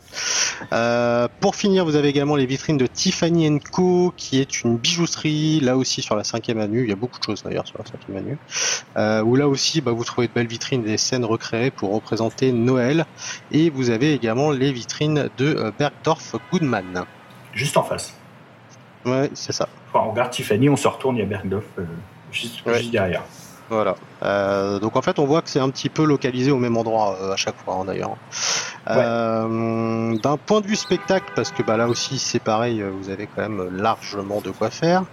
Euh, 0.73 1.27
pour 1.39 1.55
finir, 1.55 1.85
vous 1.85 1.95
avez 1.95 2.07
également 2.07 2.35
les 2.35 2.47
vitrines 2.47 2.77
de 2.77 2.87
Tiffany 2.87 3.59
Co, 3.59 4.11
qui 4.17 4.39
est 4.39 4.63
une 4.63 4.77
bijouterie, 4.77 5.59
là 5.59 5.77
aussi 5.77 6.01
sur 6.01 6.15
la 6.15 6.23
cinquième 6.23 6.59
avenue. 6.59 6.81
Il 6.81 6.89
y 6.89 6.91
a 6.91 6.95
beaucoup 6.95 7.19
de 7.19 7.23
choses 7.23 7.43
d'ailleurs 7.43 7.67
sur 7.67 7.77
la 7.77 7.85
cinquième 7.85 8.17
avenue. 8.17 8.37
Euh, 8.97 9.21
où 9.21 9.35
là 9.35 9.47
aussi, 9.47 9.81
bah, 9.81 9.91
vous 9.91 10.03
trouvez 10.03 10.27
de 10.27 10.33
belles 10.33 10.47
vitrines, 10.47 10.81
des 10.81 10.97
scènes 10.97 11.23
recréées 11.23 11.69
pour 11.69 11.93
représenter 11.93 12.51
Noël. 12.51 13.05
Et 13.51 13.69
vous 13.69 13.91
avez 13.91 14.13
également 14.13 14.49
les 14.49 14.71
vitrines 14.71 15.29
de 15.37 15.55
euh, 15.55 15.71
Bergdorf 15.77 16.35
Goodman. 16.51 17.05
Juste 17.53 17.77
en 17.77 17.83
face. 17.83 18.15
Ouais, 19.05 19.29
c'est 19.35 19.53
ça. 19.53 19.69
Enfin, 19.93 20.05
on 20.07 20.11
regarde 20.11 20.31
Tiffany, 20.31 20.67
on 20.67 20.75
se 20.75 20.87
retourne, 20.87 21.17
il 21.17 21.19
y 21.19 21.23
a 21.23 21.27
Bergdorf 21.27 21.63
juste 22.31 22.63
derrière. 22.91 23.23
Voilà. 23.69 23.95
Euh, 24.23 24.79
donc 24.79 24.95
en 24.95 25.01
fait, 25.01 25.19
on 25.19 25.25
voit 25.25 25.41
que 25.41 25.49
c'est 25.49 25.59
un 25.59 25.69
petit 25.69 25.89
peu 25.89 26.03
localisé 26.03 26.51
au 26.51 26.57
même 26.57 26.75
endroit 26.75 27.17
euh, 27.21 27.33
à 27.33 27.35
chaque 27.35 27.55
fois, 27.63 27.75
hein, 27.75 27.85
d'ailleurs. 27.85 28.17
Euh, 28.89 30.17
d'un 30.17 30.37
point 30.37 30.61
de 30.61 30.67
vue 30.67 30.75
spectacle, 30.75 31.31
parce 31.35 31.51
que 31.51 31.61
bah, 31.61 31.77
là 31.77 31.87
aussi 31.87 32.17
c'est 32.17 32.39
pareil, 32.39 32.81
vous 32.81 33.09
avez 33.09 33.27
quand 33.27 33.41
même 33.41 33.69
largement 33.77 34.41
de 34.41 34.49
quoi 34.49 34.71
faire. 34.71 35.03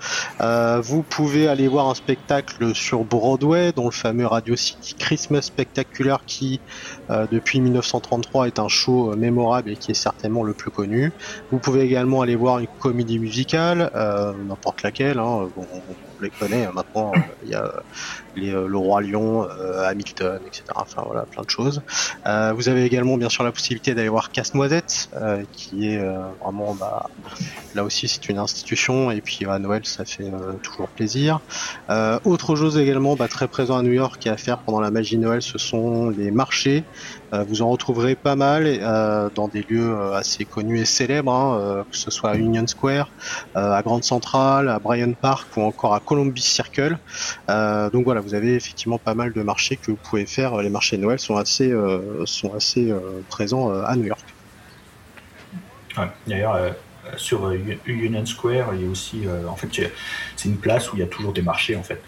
vous 0.83 1.03
pouvez 1.03 1.49
aller 1.49 1.69
voir 1.69 1.89
un 1.89 1.95
spectacle 1.95 2.75
sur 2.75 3.05
Broadway, 3.05 3.73
dont 3.73 3.85
le 3.85 3.91
fameux 3.91 4.27
Radio 4.27 4.57
City 4.57 4.95
Christmas 4.95 5.43
Spectacular, 5.43 6.25
qui 6.25 6.61
depuis 7.11 7.61
1933 7.61 8.47
est 8.47 8.59
un 8.59 8.69
show 8.69 9.15
mémorable 9.15 9.71
et 9.71 9.77
qui 9.77 9.91
est 9.91 9.95
certainement 9.95 10.43
le 10.43 10.55
plus 10.55 10.71
connu. 10.71 11.13
Vous 11.51 11.59
pouvez 11.59 11.83
également 11.83 12.23
aller 12.23 12.37
voir 12.37 12.61
une 12.61 12.69
comédie 12.81 13.19
musicale, 13.19 13.91
n'importe 14.49 14.83
laquelle. 14.83 15.19
Hein, 15.19 15.49
bon, 15.55 15.67
on 16.19 16.23
les 16.23 16.31
connaît 16.31 16.65
hein, 16.65 16.73
maintenant. 16.75 17.13
Il 17.45 17.51
y 17.51 17.55
a 17.55 17.83
euh, 18.39 18.69
le 18.69 18.77
roi 18.77 19.01
lion, 19.01 19.45
euh, 19.45 19.89
Hamilton, 19.89 20.41
etc. 20.47 20.65
Enfin 20.75 21.03
voilà, 21.07 21.23
plein 21.23 21.43
de 21.43 21.51
choses. 21.51 21.83
Euh, 22.27 22.53
vous 22.55 22.69
avez 22.69 22.85
également 22.85 23.17
bien 23.17 23.29
sûr 23.29 23.45
la 23.45 23.53
possibilité 23.53 23.95
d'aller 23.95 24.09
voir 24.09 24.31
Casse-Noisette, 24.31 25.11
qui 25.53 25.89
est 25.89 26.01
vraiment 26.43 26.75
bah, 26.75 27.09
là 27.75 27.85
aussi 27.85 28.09
c'est 28.09 28.29
une 28.29 28.39
institution 28.39 29.11
et 29.11 29.21
puis 29.21 29.45
à 29.47 29.59
Noël 29.59 29.83
ça 29.85 30.05
fait 30.05 30.31
toujours 30.63 30.89
plaisir. 30.89 31.41
autre 32.25 32.57
chose 32.57 32.79
également 32.79 33.17
bah, 33.17 33.29
très 33.29 33.49
présent 33.49 33.79
à 33.79 33.83
New 33.83 33.93
York 33.93 34.25
et 34.27 34.31
à 34.31 34.37
faire 34.37 34.59
pendant 34.59 34.81
la 34.81 34.91
magie 34.91 35.19
Noël, 35.19 35.43
ce 35.43 35.59
sont 35.59 36.11
les 36.11 36.31
marchés. 36.31 36.85
vous 37.33 37.63
en 37.63 37.69
retrouverez 37.69 38.15
pas 38.15 38.37
mal 38.37 38.79
dans 39.35 39.49
des 39.49 39.63
lieux 39.63 39.97
assez 40.13 40.45
connus 40.45 40.81
et 40.81 40.85
célèbres, 40.85 41.33
hein, 41.33 41.85
que 41.91 41.97
ce 41.97 42.11
soit 42.11 42.31
à 42.31 42.37
Union 42.37 42.67
Square, 42.67 43.09
à 43.55 43.81
Grande 43.83 44.05
Central, 44.05 44.69
à 44.69 44.79
Bryant 44.79 45.13
Park 45.13 45.49
ou 45.57 45.63
encore 45.63 45.95
à 45.95 46.01
Columbus 46.01 46.41
Circle. 46.41 46.99
donc 47.49 48.05
voilà, 48.05 48.21
vous 48.27 48.35
avez 48.35 48.55
effectivement 48.55 48.99
pas 48.99 49.15
mal 49.15 49.33
de 49.33 49.43
marchés 49.43 49.77
que 49.77 49.93
vous 49.93 49.97
pouvez 49.97 50.27
faire. 50.27 50.57
Les 50.57 50.69
marchés 50.69 50.97
de 50.97 51.03
Noël 51.03 51.21
sont 51.21 51.37
assez, 51.37 51.71
euh, 51.71 52.27
sont 52.27 52.53
assez 52.55 52.91
euh, 52.91 53.23
présents 53.29 53.71
euh, 53.71 53.85
à 53.85 53.95
New 53.95 54.07
York. 54.07 54.25
D'ailleurs, 56.27 56.75
sur 57.17 57.51
Union 57.87 58.27
Square, 58.27 58.75
il 58.75 58.83
y 58.83 58.87
a 58.87 58.91
aussi, 58.91 59.25
en 59.49 59.57
fait, 59.57 59.69
c'est 60.37 60.49
une 60.49 60.59
place 60.59 60.93
où 60.93 60.97
il 60.97 61.01
y 61.01 61.03
a 61.03 61.07
toujours 61.07 61.33
des 61.33 61.41
marchés, 61.41 61.75
en 61.75 61.83
fait. 61.83 62.03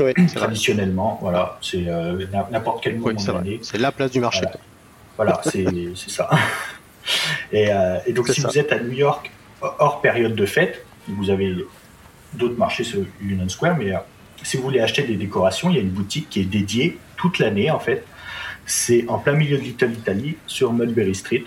Oui, 0.00 0.14
Traditionnellement, 0.34 1.18
voilà, 1.20 1.58
c'est 1.60 1.84
n'importe 2.50 2.82
quel 2.82 2.96
moment 2.96 3.12
de 3.12 3.32
l'année. 3.32 3.58
C'est 3.60 3.76
la 3.76 3.92
place 3.92 4.12
du 4.12 4.20
marché. 4.20 4.46
Voilà, 5.16 5.42
c'est 5.44 5.66
ça. 6.06 6.30
Et, 7.52 7.68
donc, 8.14 8.28
si 8.28 8.40
vous 8.40 8.58
êtes 8.58 8.72
à 8.72 8.80
New 8.80 8.92
York 8.92 9.30
hors 9.60 10.00
période 10.00 10.34
de 10.34 10.46
fête, 10.46 10.86
vous 11.06 11.28
avez 11.28 11.54
d'autres 12.32 12.56
marchés 12.56 12.84
sur 12.84 13.00
Union 13.20 13.48
Square, 13.50 13.76
mais 13.76 13.92
si 14.42 14.56
vous 14.56 14.62
voulez 14.62 14.80
acheter 14.80 15.02
des 15.02 15.16
décorations, 15.16 15.70
il 15.70 15.76
y 15.76 15.78
a 15.78 15.82
une 15.82 15.90
boutique 15.90 16.28
qui 16.30 16.40
est 16.40 16.44
dédiée 16.44 16.98
toute 17.16 17.38
l'année 17.38 17.70
en 17.70 17.80
fait. 17.80 18.04
C'est 18.66 19.08
en 19.08 19.18
plein 19.18 19.32
milieu 19.32 19.56
de 19.56 19.62
Little 19.62 19.92
Italy 19.92 20.36
sur 20.46 20.72
Mulberry 20.72 21.14
Street. 21.14 21.44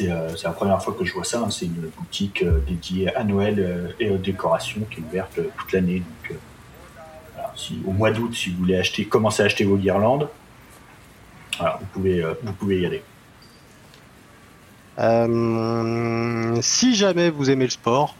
Euh, 0.00 0.28
c'est 0.36 0.44
la 0.44 0.52
première 0.52 0.82
fois 0.82 0.94
que 0.98 1.04
je 1.04 1.12
vois 1.12 1.24
ça. 1.24 1.40
Hein. 1.40 1.50
C'est 1.50 1.66
une 1.66 1.90
boutique 1.96 2.42
euh, 2.42 2.60
dédiée 2.66 3.14
à 3.14 3.24
Noël 3.24 3.56
euh, 3.58 3.88
et 4.00 4.10
aux 4.10 4.16
décorations 4.16 4.80
qui 4.90 5.00
est 5.00 5.02
ouverte 5.02 5.38
toute 5.56 5.72
l'année. 5.72 6.02
au 7.86 7.92
mois 7.92 8.10
d'août, 8.10 8.34
si 8.34 8.50
vous 8.50 8.58
voulez 8.58 8.76
acheter, 8.76 9.04
commencer 9.04 9.42
à 9.42 9.46
acheter 9.46 9.64
vos 9.64 9.76
guirlandes, 9.76 10.28
vous, 11.60 11.86
pouvez, 11.92 12.24
vous 12.42 12.52
pouvez 12.54 12.80
y 12.80 12.86
aller. 12.86 13.02
si 16.62 16.94
jamais 16.94 17.30
vous 17.30 17.50
aimez 17.50 17.64
le 17.64 17.70
sport, 17.70 18.16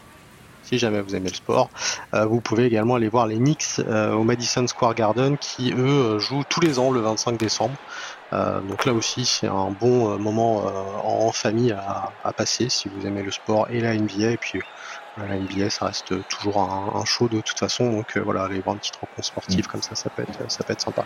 si 0.63 0.79
jamais 0.79 1.01
vous 1.01 1.15
aimez 1.15 1.29
le 1.29 1.35
sport. 1.35 1.69
Euh, 2.13 2.25
vous 2.25 2.41
pouvez 2.41 2.65
également 2.65 2.95
aller 2.95 3.09
voir 3.09 3.27
les 3.27 3.37
Knicks 3.37 3.79
euh, 3.79 4.13
au 4.13 4.23
Madison 4.23 4.65
Square 4.67 4.95
Garden 4.95 5.37
qui 5.37 5.73
eux 5.73 5.77
euh, 5.77 6.19
jouent 6.19 6.43
tous 6.49 6.61
les 6.61 6.79
ans 6.79 6.91
le 6.91 7.01
25 7.01 7.37
décembre. 7.37 7.75
donc 8.67 8.85
là 8.85 8.93
aussi 8.93 9.25
c'est 9.25 9.47
un 9.47 9.69
bon 9.69 10.17
moment 10.17 10.63
en 11.03 11.31
famille 11.31 11.71
à, 11.71 12.33
passer 12.33 12.67
si 12.67 12.89
vous 12.89 13.05
aimez 13.05 13.21
le 13.21 13.31
sport 13.31 13.67
et 13.69 13.79
la 13.79 13.93
NBA 13.93 14.31
et 14.31 14.37
puis 14.37 14.59
la 15.17 15.37
NBA 15.37 15.69
ça 15.69 15.85
reste 15.85 16.27
toujours 16.29 16.57
un, 16.59 17.05
show 17.05 17.27
de 17.27 17.41
toute 17.41 17.59
façon 17.59 17.91
donc 17.91 18.17
voilà 18.17 18.45
aller 18.45 18.59
voir 18.59 18.73
une 18.73 18.79
petite 18.79 18.95
rencontre 18.95 19.23
sportive 19.23 19.65
mm. 19.65 19.71
comme 19.71 19.83
ça 19.83 19.93
ça 19.93 20.09
peut 20.09 20.23
être 20.23 20.51
ça 20.51 20.63
peut 20.63 20.73
être 20.73 20.81
sympa. 20.81 21.05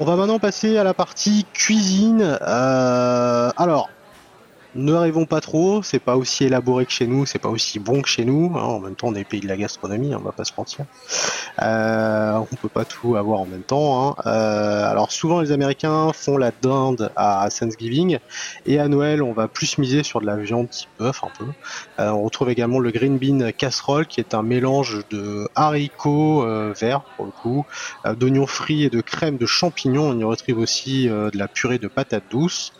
On 0.00 0.04
va 0.04 0.16
maintenant 0.16 0.40
passer 0.40 0.76
à 0.76 0.82
la 0.82 0.94
partie 0.94 1.46
cuisine. 1.54 2.36
alors 2.42 3.88
ne 4.74 4.92
rêvons 4.92 5.26
pas 5.26 5.40
trop, 5.40 5.82
c'est 5.82 5.98
pas 5.98 6.16
aussi 6.16 6.44
élaboré 6.44 6.86
que 6.86 6.92
chez 6.92 7.06
nous, 7.06 7.26
c'est 7.26 7.38
pas 7.38 7.48
aussi 7.48 7.78
bon 7.78 8.02
que 8.02 8.08
chez 8.08 8.24
nous. 8.24 8.52
Hein. 8.56 8.62
en 8.62 8.80
même 8.80 8.94
temps, 8.94 9.08
on 9.08 9.14
est 9.14 9.24
pays 9.24 9.40
de 9.40 9.48
la 9.48 9.56
gastronomie, 9.56 10.14
on 10.14 10.20
va 10.20 10.32
pas 10.32 10.44
se 10.44 10.52
mentir. 10.56 10.86
Euh, 11.60 12.38
on 12.38 12.56
peut 12.56 12.68
pas 12.68 12.84
tout 12.84 13.16
avoir 13.16 13.40
en 13.40 13.46
même 13.46 13.62
temps. 13.62 14.08
Hein. 14.08 14.14
Euh, 14.26 14.90
alors 14.90 15.12
souvent, 15.12 15.40
les 15.40 15.52
Américains 15.52 16.12
font 16.12 16.36
la 16.36 16.50
dinde 16.62 17.10
à 17.16 17.48
Thanksgiving 17.50 18.18
et 18.66 18.78
à 18.78 18.88
Noël, 18.88 19.22
on 19.22 19.32
va 19.32 19.48
plus 19.48 19.78
miser 19.78 20.02
sur 20.02 20.20
de 20.20 20.26
la 20.26 20.36
viande 20.36 20.70
type 20.70 20.88
bœuf 20.98 21.22
un 21.24 21.30
peu. 21.38 21.46
Euh, 21.98 22.10
on 22.10 22.22
retrouve 22.22 22.50
également 22.50 22.78
le 22.78 22.90
green 22.90 23.18
bean 23.18 23.52
casserole, 23.52 24.06
qui 24.06 24.20
est 24.20 24.34
un 24.34 24.42
mélange 24.42 25.02
de 25.10 25.48
haricots 25.54 26.44
euh, 26.44 26.72
verts 26.78 27.02
pour 27.16 27.26
le 27.26 27.32
coup, 27.32 27.66
euh, 28.06 28.14
d'oignons 28.14 28.46
frits 28.46 28.84
et 28.84 28.90
de 28.90 29.00
crème 29.00 29.36
de 29.36 29.46
champignons. 29.46 30.10
On 30.10 30.18
y 30.18 30.24
retrouve 30.24 30.58
aussi 30.58 31.08
de 31.08 31.36
la 31.36 31.48
purée 31.48 31.78
de 31.78 31.88
patates 31.88 32.24
douces. 32.30 32.72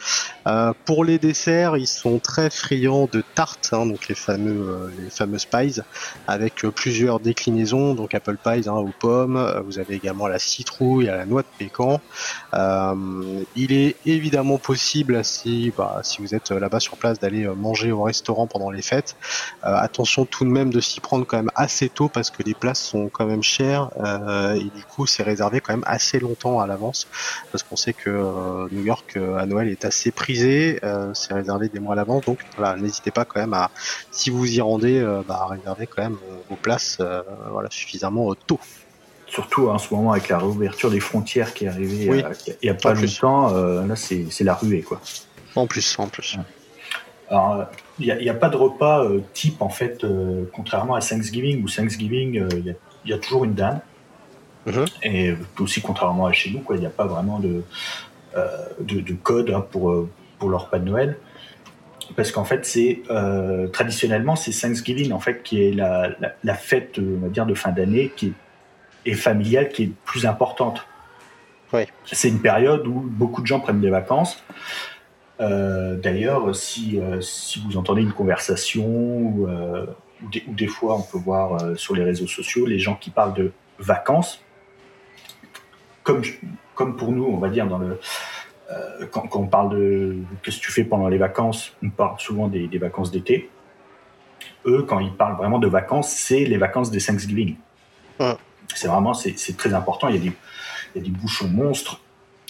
pour 0.84 1.04
les 1.04 1.18
desserts, 1.18 1.76
ils 1.82 1.86
sont 1.88 2.18
très 2.20 2.48
friands 2.48 3.08
de 3.10 3.22
tartes, 3.34 3.70
hein, 3.72 3.86
donc 3.86 4.08
les 4.08 4.14
fameux 4.14 4.68
euh, 4.68 4.90
les 4.98 5.10
fameuses 5.10 5.46
pies, 5.46 5.80
avec 6.28 6.64
euh, 6.64 6.70
plusieurs 6.70 7.18
déclinaisons, 7.18 7.94
donc 7.94 8.14
apple 8.14 8.36
pies 8.36 8.68
hein, 8.68 8.74
aux 8.74 8.92
pommes. 8.98 9.36
Euh, 9.36 9.60
vous 9.62 9.78
avez 9.80 9.94
également 9.94 10.28
la 10.28 10.38
citrouille, 10.38 11.08
à 11.08 11.16
la 11.16 11.26
noix 11.26 11.42
de 11.42 11.48
pécan. 11.58 12.00
il 13.56 13.72
est 13.72 13.96
évidemment 14.06 14.58
possible 14.58 15.24
si 15.24 15.72
bah, 15.76 16.00
si 16.02 16.22
vous 16.22 16.34
êtes 16.34 16.50
là-bas 16.50 16.80
sur 16.80 16.96
place 16.96 17.18
d'aller 17.18 17.46
manger 17.46 17.90
au 17.90 18.02
restaurant 18.02 18.46
pendant 18.46 18.70
les 18.70 18.82
fêtes. 18.82 19.16
attention 19.62 20.24
tout 20.24 20.44
de 20.44 20.50
même 20.50 20.70
de 20.70 20.80
s'y 20.80 21.00
prendre 21.00 21.26
quand 21.26 21.38
même 21.38 21.50
assez 21.54 21.88
tôt 21.88 22.08
parce 22.08 22.30
que 22.30 22.42
les 22.42 22.54
places 22.54 22.80
sont 22.80 23.08
quand 23.08 23.26
même 23.26 23.42
chères 23.42 23.90
et 24.54 24.70
du 24.78 24.84
coup 24.84 25.06
c'est 25.06 25.22
réservé 25.22 25.60
quand 25.60 25.72
même 25.72 25.84
assez 25.86 26.18
longtemps 26.20 26.60
à 26.60 26.66
l'avance 26.66 27.08
parce 27.50 27.62
qu'on 27.64 27.76
sait 27.76 27.92
que 27.92 28.10
New 28.72 28.84
York 28.84 29.18
à 29.38 29.46
Noël 29.46 29.68
est 29.68 29.84
assez 29.84 30.10
prisé. 30.10 30.80
c'est 31.14 31.34
réservé 31.34 31.68
des 31.72 31.80
mois 31.80 31.94
à 31.94 31.96
l'avance. 31.96 32.24
Donc 32.24 32.38
voilà, 32.56 32.76
n'hésitez 32.76 33.10
pas 33.10 33.24
quand 33.24 33.40
même 33.40 33.54
à, 33.54 33.70
si 34.10 34.30
vous 34.30 34.46
y 34.46 34.60
rendez, 34.60 34.98
euh, 34.98 35.22
bah, 35.26 35.40
à 35.42 35.46
réserver 35.46 35.86
quand 35.86 36.02
même 36.02 36.18
euh, 36.28 36.36
vos 36.48 36.56
places 36.56 36.98
euh, 37.00 37.22
voilà, 37.50 37.68
suffisamment 37.70 38.34
tôt. 38.34 38.60
Surtout 39.26 39.68
en 39.68 39.78
ce 39.78 39.92
moment 39.92 40.12
avec 40.12 40.28
la 40.28 40.38
réouverture 40.38 40.90
des 40.90 41.00
frontières 41.00 41.54
qui 41.54 41.64
est 41.64 41.68
arrivée 41.68 42.04
il 42.04 42.56
n'y 42.62 42.68
a, 42.68 42.74
pas 42.74 42.92
longtemps, 42.92 43.50
là 43.50 43.96
c'est 43.96 44.44
la 44.44 44.54
ruée 44.54 44.82
quoi. 44.82 45.00
En 45.54 45.66
plus, 45.66 45.98
en 45.98 46.06
plus. 46.06 46.36
Alors, 47.30 47.64
il 47.98 48.14
n'y 48.14 48.28
a, 48.28 48.34
pas 48.34 48.50
de 48.50 48.56
repas 48.56 49.06
type 49.32 49.62
en 49.62 49.70
fait, 49.70 50.04
contrairement 50.52 50.94
à 50.96 51.00
Thanksgiving 51.00 51.64
où 51.64 51.68
Thanksgiving, 51.70 52.46
il 52.52 52.76
y, 53.06 53.12
a 53.14 53.18
toujours 53.18 53.44
une 53.44 53.54
dinde. 53.54 53.80
Mhm. 54.66 54.84
Et 55.02 55.34
aussi, 55.58 55.80
contrairement 55.80 56.26
à 56.26 56.32
chez 56.32 56.50
nous, 56.50 56.62
il 56.74 56.80
n'y 56.80 56.86
a 56.86 56.90
pas 56.90 57.06
vraiment 57.06 57.38
de, 57.40 57.62
de, 58.80 59.14
code 59.14 59.48
hein, 59.48 59.64
pour, 59.70 60.08
pour 60.38 60.50
leur 60.50 60.68
pas 60.68 60.78
de 60.78 60.84
Noël 60.84 61.16
parce 62.16 62.32
qu'en 62.32 62.44
fait, 62.44 62.64
c'est 62.64 63.02
euh, 63.10 63.68
traditionnellement 63.68 64.36
c'est 64.36 64.52
Thanksgiving 64.52 65.12
en 65.12 65.20
fait 65.20 65.42
qui 65.42 65.62
est 65.62 65.72
la, 65.72 66.10
la, 66.42 66.54
fête, 66.54 66.98
on 66.98 67.20
va 67.20 67.28
dire, 67.28 67.46
de 67.46 67.54
fin 67.54 67.70
d'année 67.70 68.12
qui 68.16 68.32
est, 69.04 69.14
familiale, 69.14 69.68
qui 69.68 69.84
est 69.84 69.92
plus 70.04 70.26
importante. 70.26 70.86
Oui. 71.72 71.82
C'est 72.04 72.28
une 72.28 72.40
période 72.40 72.86
où 72.86 73.00
beaucoup 73.00 73.40
de 73.40 73.46
gens 73.46 73.60
prennent 73.60 73.80
des 73.80 73.90
vacances. 73.90 74.42
Euh, 75.40 75.96
d'ailleurs, 75.96 76.54
si, 76.54 77.00
euh, 77.00 77.20
si 77.20 77.62
vous 77.64 77.76
entendez 77.76 78.02
une 78.02 78.12
conversation 78.12 78.86
ou, 78.86 79.48
ou, 79.48 80.28
des, 80.30 80.44
ou, 80.46 80.54
des, 80.54 80.66
fois 80.66 80.96
on 80.96 81.02
peut 81.02 81.18
voir 81.18 81.76
sur 81.76 81.94
les 81.94 82.04
réseaux 82.04 82.26
sociaux 82.26 82.66
les 82.66 82.78
gens 82.78 82.94
qui 82.94 83.10
parlent 83.10 83.34
de 83.34 83.52
vacances, 83.78 84.40
comme, 86.02 86.22
comme 86.74 86.96
pour 86.96 87.12
nous, 87.12 87.24
on 87.24 87.38
va 87.38 87.48
dire 87.48 87.66
dans 87.66 87.78
le 87.78 87.98
euh, 88.72 89.06
quand, 89.10 89.28
on 89.34 89.46
parle 89.46 89.70
de 89.76 90.16
qu'est-ce 90.42 90.58
que 90.58 90.62
tu 90.62 90.72
fais 90.72 90.84
pendant 90.84 91.08
les 91.08 91.18
vacances, 91.18 91.72
on 91.82 91.90
parle 91.90 92.18
souvent 92.18 92.48
des, 92.48 92.68
vacances 92.78 93.10
d'été. 93.10 93.50
Eux, 94.66 94.84
quand 94.88 95.00
ils 95.00 95.12
parlent 95.12 95.36
vraiment 95.36 95.58
de 95.58 95.66
vacances, 95.66 96.10
c'est 96.10 96.44
les 96.44 96.56
vacances 96.56 96.90
des 96.90 97.00
Thanksgiving. 97.00 97.56
C'est 98.74 98.86
vraiment, 98.86 99.14
c'est 99.14 99.56
très 99.56 99.74
important. 99.74 100.08
Il 100.08 100.14
y, 100.14 100.18
a 100.18 100.20
des, 100.20 100.32
il 100.94 101.02
y, 101.02 101.04
a 101.04 101.04
des, 101.04 101.10
bouchons 101.10 101.48
monstres 101.48 102.00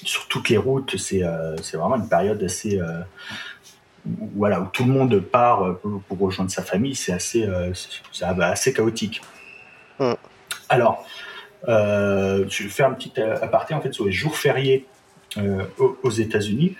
sur 0.04 0.28
toutes 0.28 0.50
les 0.50 0.58
routes. 0.58 0.96
C'est 0.98 1.24
euh, 1.24 1.56
vraiment 1.72 1.96
une 1.96 2.08
période 2.08 2.42
assez, 2.42 2.78
euh, 2.78 3.00
où, 4.06 4.30
voilà, 4.37 4.61
où 4.61 4.66
tout 4.66 4.85
le 4.85 4.92
monde 4.92 5.18
part 5.20 5.78
pour, 5.80 6.18
rejoindre 6.18 6.50
sa 6.50 6.62
famille. 6.62 6.94
C'est 6.94 7.12
assez, 7.12 7.48
assez 8.22 8.72
chaotique. 8.72 9.22
Alors, 10.68 11.06
je 11.66 12.62
vais 12.62 12.68
faire 12.68 12.88
un 12.88 12.92
petit 12.92 13.18
aparté 13.20 13.72
en 13.72 13.80
fait 13.80 13.92
sur 13.92 14.04
les 14.04 14.12
jours 14.12 14.37
fériés 14.37 14.87
euh, 15.38 15.64
aux 16.03 16.11
États-Unis, 16.11 16.77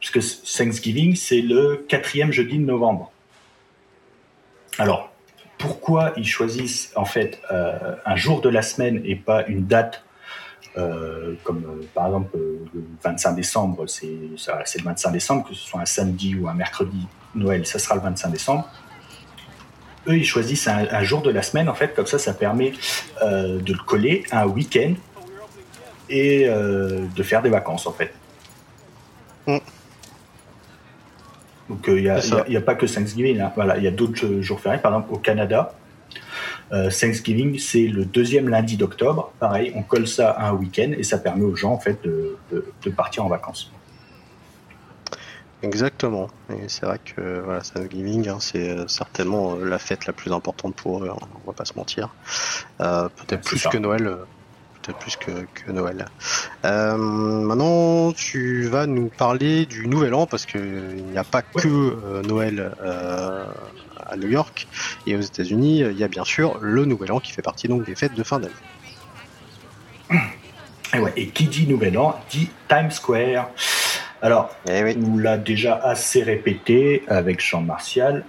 puisque 0.00 0.20
Thanksgiving, 0.58 1.16
c'est 1.16 1.40
le 1.40 1.84
quatrième 1.88 2.30
jeudi 2.30 2.58
de 2.58 2.64
novembre. 2.64 3.10
Alors, 4.78 5.12
pourquoi 5.56 6.12
ils 6.18 6.26
choisissent 6.26 6.92
en 6.94 7.06
fait 7.06 7.40
euh, 7.50 7.94
un 8.04 8.16
jour 8.16 8.42
de 8.42 8.50
la 8.50 8.60
semaine 8.60 9.00
et 9.04 9.16
pas 9.16 9.46
une 9.46 9.66
date 9.66 10.02
euh, 10.76 11.36
comme 11.42 11.86
par 11.94 12.06
exemple 12.06 12.36
le 12.36 12.84
25 13.02 13.32
décembre, 13.34 13.86
c'est 13.86 14.04
le 14.06 14.84
25 14.84 15.10
décembre, 15.10 15.48
que 15.48 15.54
ce 15.54 15.66
soit 15.66 15.80
un 15.80 15.86
samedi 15.86 16.34
ou 16.34 16.48
un 16.48 16.54
mercredi, 16.54 17.06
Noël, 17.34 17.64
ça 17.66 17.78
sera 17.78 17.94
le 17.94 18.02
25 18.02 18.30
décembre. 18.30 18.68
Eux, 20.06 20.18
ils 20.18 20.26
choisissent 20.26 20.68
un, 20.68 21.02
jour 21.02 21.22
de 21.22 21.30
la 21.30 21.42
semaine, 21.42 21.70
en 21.70 21.74
fait, 21.74 21.94
comme 21.94 22.06
ça, 22.06 22.18
ça 22.18 22.34
permet 22.34 22.72
de 23.22 23.72
le 23.72 23.84
coller 23.84 24.24
à 24.30 24.42
un 24.42 24.46
week-end 24.46 24.94
et 26.08 26.48
euh, 26.48 27.06
de 27.14 27.22
faire 27.22 27.42
des 27.42 27.50
vacances 27.50 27.86
en 27.86 27.92
fait. 27.92 28.12
Mm. 29.46 29.58
Donc 31.68 31.84
il 31.88 32.08
euh, 32.08 32.20
n'y 32.48 32.56
a, 32.56 32.60
pas 32.60 32.76
que 32.76 32.86
Thanksgiving, 32.86 33.40
hein. 33.40 33.52
voilà, 33.56 33.76
il 33.76 33.82
y 33.82 33.88
a 33.88 33.90
d'autres 33.90 34.40
jours 34.40 34.60
fériés. 34.60 34.80
Par 34.80 34.92
exemple 34.92 35.12
au 35.12 35.18
Canada, 35.18 35.74
euh, 36.72 36.90
Thanksgiving 36.90 37.58
c'est 37.58 37.86
le 37.88 38.04
deuxième 38.04 38.48
lundi 38.48 38.76
d'octobre. 38.76 39.32
Pareil, 39.40 39.72
on 39.74 39.82
colle 39.82 40.06
ça 40.06 40.30
à 40.30 40.48
un 40.48 40.52
week-end 40.52 40.92
et 40.96 41.02
ça 41.02 41.18
permet 41.18 41.44
aux 41.44 41.56
gens 41.56 41.72
en 41.72 41.78
fait 41.78 42.02
de, 42.04 42.36
de, 42.52 42.90
partir 42.90 43.24
en 43.24 43.28
vacances. 43.28 43.72
Exactement. 45.62 46.28
Et 46.50 46.68
c'est 46.68 46.86
vrai 46.86 47.00
que 47.04 47.40
voilà, 47.40 47.60
Thanksgiving, 47.62 48.28
hein, 48.28 48.36
c'est 48.38 48.88
certainement 48.88 49.56
la 49.56 49.78
fête 49.80 50.06
la 50.06 50.12
plus 50.12 50.32
importante 50.32 50.76
pour 50.76 51.02
eux. 51.02 51.08
Hein, 51.10 51.26
on 51.44 51.50
va 51.50 51.52
pas 51.52 51.64
se 51.64 51.74
mentir. 51.74 52.14
Peut-être 52.78 53.42
plus 53.42 53.66
que 53.66 53.78
Noël 53.78 54.18
plus 54.92 55.16
que, 55.16 55.70
Noël. 55.70 56.06
Euh, 56.64 56.96
maintenant, 56.96 58.12
tu 58.12 58.62
vas 58.64 58.86
nous 58.86 59.08
parler 59.08 59.66
du 59.66 59.86
Nouvel 59.86 60.14
An 60.14 60.26
parce 60.26 60.46
qu'il 60.46 61.04
n'y 61.10 61.18
a 61.18 61.24
pas 61.24 61.42
que 61.42 61.66
euh, 61.66 62.22
Noël 62.22 62.72
euh, 62.82 63.44
à 64.04 64.16
New 64.16 64.28
York 64.28 64.66
et 65.06 65.16
aux 65.16 65.20
États-Unis. 65.20 65.80
Il 65.80 65.98
y 65.98 66.04
a 66.04 66.08
bien 66.08 66.24
sûr 66.24 66.58
le 66.60 66.84
Nouvel 66.84 67.12
An 67.12 67.20
qui 67.20 67.32
fait 67.32 67.42
partie 67.42 67.68
donc 67.68 67.84
des 67.84 67.94
fêtes 67.94 68.14
de 68.14 68.22
fin 68.22 68.38
d'année. 68.40 68.54
Et, 70.94 71.00
ouais, 71.00 71.12
et 71.16 71.26
qui 71.26 71.46
dit 71.46 71.66
Nouvel 71.66 71.98
An 71.98 72.16
dit 72.30 72.48
Times 72.68 72.92
Square. 72.92 73.50
Alors, 74.22 74.54
eh 74.70 74.96
on 74.96 75.18
l'a 75.18 75.36
déjà 75.36 75.74
assez 75.74 76.22
répété 76.22 77.02
avec 77.08 77.44
Jean 77.44 77.60
Martial. 77.60 78.24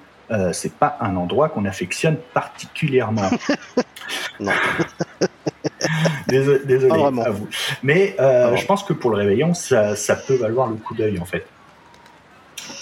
c'est 0.53 0.73
pas 0.73 0.97
un 0.99 1.15
endroit 1.15 1.49
qu'on 1.49 1.65
affectionne 1.65 2.17
particulièrement. 2.33 3.29
non. 4.39 4.51
désolé, 6.27 6.91
à 7.25 7.29
vous. 7.29 7.47
Mais 7.83 8.15
euh, 8.19 8.55
je 8.55 8.65
pense 8.65 8.83
que 8.83 8.93
pour 8.93 9.11
le 9.11 9.17
réveillon, 9.17 9.53
ça, 9.53 9.95
peut 10.27 10.35
valoir 10.35 10.67
le 10.67 10.75
coup 10.75 10.93
d'œil 10.93 11.19
en 11.19 11.25
fait. 11.25 11.45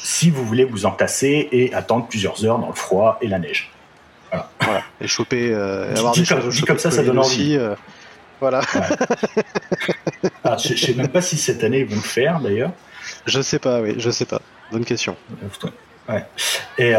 Si 0.03 0.29
vous 0.29 0.45
voulez 0.45 0.65
vous 0.65 0.85
entasser 0.85 1.49
et 1.51 1.73
attendre 1.73 2.07
plusieurs 2.07 2.45
heures 2.45 2.59
dans 2.59 2.67
le 2.67 2.73
froid 2.73 3.17
et 3.21 3.27
la 3.27 3.39
neige. 3.39 3.71
Voilà. 4.61 4.83
Et 4.99 5.07
choper, 5.07 5.51
euh, 5.53 5.95
avoir 5.95 6.13
des 6.13 6.25
comme, 6.25 6.51
comme 6.67 6.79
ça, 6.79 6.91
ça 6.91 7.03
donne 7.03 7.19
envie. 7.19 7.57
Euh, 7.57 7.75
voilà. 8.39 8.61
Ah, 10.43 10.57
je, 10.57 10.73
ne 10.73 10.77
sais 10.77 10.93
même 10.93 11.07
pas 11.07 11.21
si 11.21 11.37
cette 11.37 11.63
année 11.63 11.79
ils 11.79 11.87
vont 11.87 11.95
le 11.95 12.01
faire 12.01 12.39
d'ailleurs. 12.39 12.71
Je 13.25 13.41
sais 13.41 13.57
pas, 13.57 13.81
oui, 13.81 13.95
je 13.97 14.11
sais 14.11 14.25
pas. 14.25 14.39
Bonne 14.71 14.85
question. 14.85 15.15
Ouais. 16.07 16.23
Et 16.77 16.93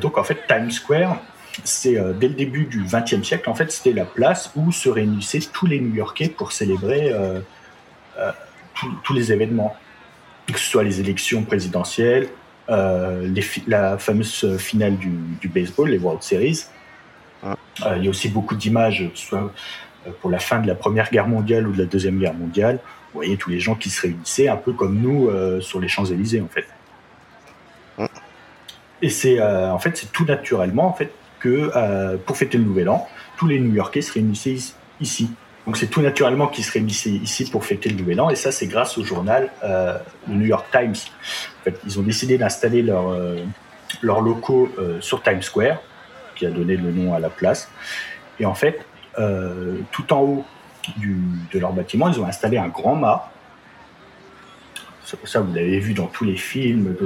donc 0.00 0.18
en 0.18 0.24
fait, 0.24 0.46
Times 0.46 0.70
Square, 0.70 1.16
c'est 1.64 1.98
euh, 1.98 2.12
dès 2.12 2.28
le 2.28 2.34
début 2.34 2.64
du 2.64 2.84
XXe 2.84 3.22
siècle, 3.22 3.48
en 3.48 3.54
fait, 3.54 3.70
c'était 3.70 3.92
la 3.92 4.04
place 4.04 4.50
où 4.56 4.72
se 4.72 4.88
réunissaient 4.88 5.40
tous 5.52 5.66
les 5.66 5.80
New-Yorkais 5.80 6.28
pour 6.28 6.52
célébrer 6.52 7.12
euh, 7.12 7.40
euh, 8.18 8.32
tous 9.04 9.12
les 9.12 9.32
événements, 9.32 9.76
que 10.46 10.58
ce 10.58 10.70
soit 10.70 10.82
les 10.82 11.00
élections 11.00 11.42
présidentielles, 11.42 12.28
la 12.68 13.98
fameuse 13.98 14.56
finale 14.56 14.96
du, 14.96 15.48
baseball, 15.48 15.90
les 15.90 15.98
World 15.98 16.22
Series. 16.22 16.64
il 17.44 18.04
y 18.04 18.06
a 18.06 18.10
aussi 18.10 18.28
beaucoup 18.28 18.54
d'images, 18.54 19.08
soit 19.14 19.52
pour 20.20 20.30
la 20.30 20.38
fin 20.38 20.58
de 20.58 20.66
la 20.66 20.74
Première 20.74 21.10
Guerre 21.10 21.28
mondiale 21.28 21.68
ou 21.68 21.72
de 21.72 21.78
la 21.78 21.84
Deuxième 21.84 22.18
Guerre 22.18 22.34
mondiale. 22.34 22.80
Vous 23.12 23.18
voyez 23.18 23.36
tous 23.36 23.50
les 23.50 23.60
gens 23.60 23.74
qui 23.74 23.90
se 23.90 24.00
réunissaient, 24.00 24.48
un 24.48 24.56
peu 24.56 24.72
comme 24.72 24.98
nous 24.98 25.30
sur 25.60 25.78
les 25.80 25.88
Champs-Élysées, 25.88 26.40
en 26.40 26.48
fait. 26.48 26.66
Et 29.02 29.10
c'est 29.10 29.40
en 29.40 29.78
fait 29.78 29.96
c'est 29.96 30.10
tout 30.10 30.24
naturellement 30.24 30.88
en 30.88 30.94
fait 30.94 31.12
que 31.42 31.72
euh, 31.74 32.16
pour 32.24 32.36
fêter 32.36 32.56
le 32.56 32.64
Nouvel 32.64 32.88
An, 32.88 33.06
tous 33.36 33.46
les 33.48 33.58
New-Yorkais 33.58 34.00
se 34.00 34.12
réunissaient 34.12 34.56
ici. 35.00 35.30
Donc 35.66 35.76
c'est 35.76 35.88
tout 35.88 36.00
naturellement 36.00 36.46
qu'ils 36.46 36.64
se 36.64 36.72
réunissaient 36.72 37.10
ici 37.10 37.50
pour 37.50 37.64
fêter 37.64 37.88
le 37.90 37.96
Nouvel 37.96 38.20
An, 38.20 38.30
et 38.30 38.36
ça 38.36 38.52
c'est 38.52 38.66
grâce 38.66 38.96
au 38.96 39.04
journal 39.04 39.50
euh, 39.64 39.98
New 40.28 40.46
York 40.46 40.66
Times. 40.70 40.94
En 41.60 41.64
fait, 41.64 41.80
ils 41.84 41.98
ont 41.98 42.02
décidé 42.02 42.38
d'installer 42.38 42.82
leurs 42.82 43.10
euh, 43.10 43.36
locaux 44.02 44.70
sur 45.00 45.22
Times 45.22 45.42
Square, 45.42 45.78
qui 46.34 46.46
a 46.46 46.50
donné 46.50 46.76
le 46.76 46.90
nom 46.90 47.14
à 47.14 47.18
la 47.18 47.28
place. 47.28 47.70
Et 48.40 48.46
en 48.46 48.54
fait, 48.54 48.84
tout 49.92 50.12
en 50.12 50.20
haut 50.20 50.44
de 50.98 51.58
leur 51.58 51.72
bâtiment, 51.72 52.08
ils 52.08 52.18
ont 52.18 52.26
installé 52.26 52.56
un 52.56 52.68
grand 52.68 52.96
mât. 52.96 53.30
Ça, 55.04 55.40
vous 55.40 55.54
l'avez 55.54 55.78
vu 55.78 55.92
dans 55.92 56.06
tous 56.06 56.24
les 56.24 56.36
films, 56.36 56.96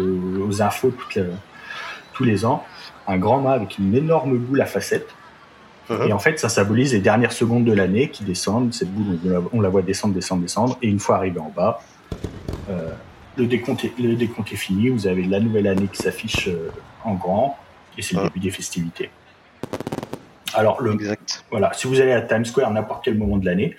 aux 0.49 0.63
infos 0.63 0.95
tous 2.15 2.25
les 2.25 2.45
ans 2.47 2.65
un 3.07 3.19
grand 3.19 3.41
mât 3.41 3.53
avec 3.53 3.79
une 3.79 3.95
énorme 3.95 4.37
boule 4.39 4.61
à 4.61 4.67
facettes. 4.67 5.15
Uh-huh. 5.89 6.09
Et 6.09 6.13
en 6.13 6.19
fait, 6.19 6.39
ça 6.39 6.49
symbolise 6.49 6.93
les 6.93 7.01
dernières 7.01 7.33
secondes 7.33 7.65
de 7.65 7.73
l'année 7.73 8.09
qui 8.11 8.25
descendent. 8.25 8.75
Cette 8.75 8.93
boule, 8.93 9.19
on 9.53 9.61
la 9.61 9.69
voit 9.69 9.83
descendre, 9.83 10.15
descendre, 10.15 10.43
descendre. 10.43 10.79
Et 10.83 10.89
une 10.89 10.99
fois 10.99 11.17
arrivé 11.17 11.39
en 11.39 11.53
bas, 11.55 11.81
euh, 12.71 12.91
le, 13.37 13.47
décompte 13.47 13.85
est, 13.85 13.93
le 13.99 14.17
décompte 14.17 14.53
est 14.53 14.57
fini. 14.57 14.89
Vous 14.89 15.07
avez 15.07 15.25
la 15.25 15.41
nouvelle 15.41 15.67
année 15.67 15.89
qui 15.93 16.03
s'affiche 16.03 16.49
euh, 16.49 16.71
en 17.05 17.15
grand. 17.15 17.57
Et 17.97 18.03
c'est 18.03 18.17
le 18.17 18.23
uh-huh. 18.23 18.25
début 18.25 18.41
des 18.41 18.51
festivités. 18.51 19.11
Alors, 20.55 20.81
le, 20.81 20.97
voilà, 21.51 21.73
si 21.75 21.87
vous 21.87 22.01
allez 22.01 22.13
à 22.13 22.23
Times 22.23 22.45
Square 22.45 22.69
à 22.69 22.73
n'importe 22.73 23.05
quel 23.05 23.17
moment 23.17 23.37
de 23.37 23.45
l'année, 23.45 23.77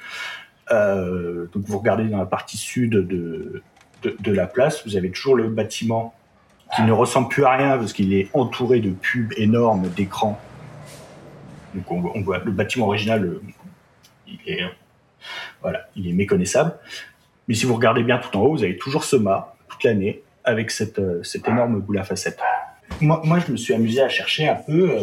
euh, 0.72 1.48
donc 1.54 1.64
vous 1.66 1.80
regardez 1.80 2.06
dans 2.06 2.18
la 2.18 2.26
partie 2.26 2.58
sud 2.58 2.92
de, 2.92 3.64
de, 4.04 4.32
la 4.32 4.48
place, 4.48 4.86
vous 4.86 4.96
avez 4.96 5.10
toujours 5.10 5.36
le 5.36 5.48
bâtiment 5.48 6.14
qui 6.76 6.82
ne 6.84 6.92
ressemble 6.92 7.30
plus 7.30 7.46
à 7.46 7.52
rien 7.56 7.78
parce 7.78 7.94
qu'il 7.94 8.14
est 8.14 8.30
entouré 8.34 8.80
de 8.80 8.92
pubs 8.92 9.34
énormes, 9.38 9.90
d'écrans. 9.90 10.40
Donc 11.74 11.92
on, 11.92 12.22
voit 12.22 12.40
le 12.40 12.52
bâtiment 12.52 12.88
original, 12.88 13.24
euh, 13.24 13.42
il 14.28 14.40
est, 14.48 14.64
voilà, 15.62 15.88
il 15.96 16.08
est 16.10 16.14
méconnaissable. 16.14 16.74
Mais 17.48 17.54
si 17.54 17.66
vous 17.66 17.76
regardez 17.76 18.04
bien 18.04 18.18
tout 18.18 18.36
en 18.38 18.42
haut, 18.42 18.52
vous 18.52 18.64
avez 18.64 18.78
toujours 18.78 19.04
ce 19.04 19.16
mât 19.16 19.56
toute 19.70 19.84
l'année 19.84 20.24
avec 20.44 20.72
cette, 20.72 21.00
euh, 21.00 21.22
cette 21.24 21.48
énorme 21.48 21.80
boule 21.80 22.00
à 22.00 22.04
facettes. 22.04 22.40
Moi, 23.02 23.40
je 23.46 23.52
me 23.52 23.58
suis 23.58 23.74
amusé 23.74 24.02
à 24.02 24.10
chercher 24.10 24.48
un 24.48 24.56
peu. 24.56 24.98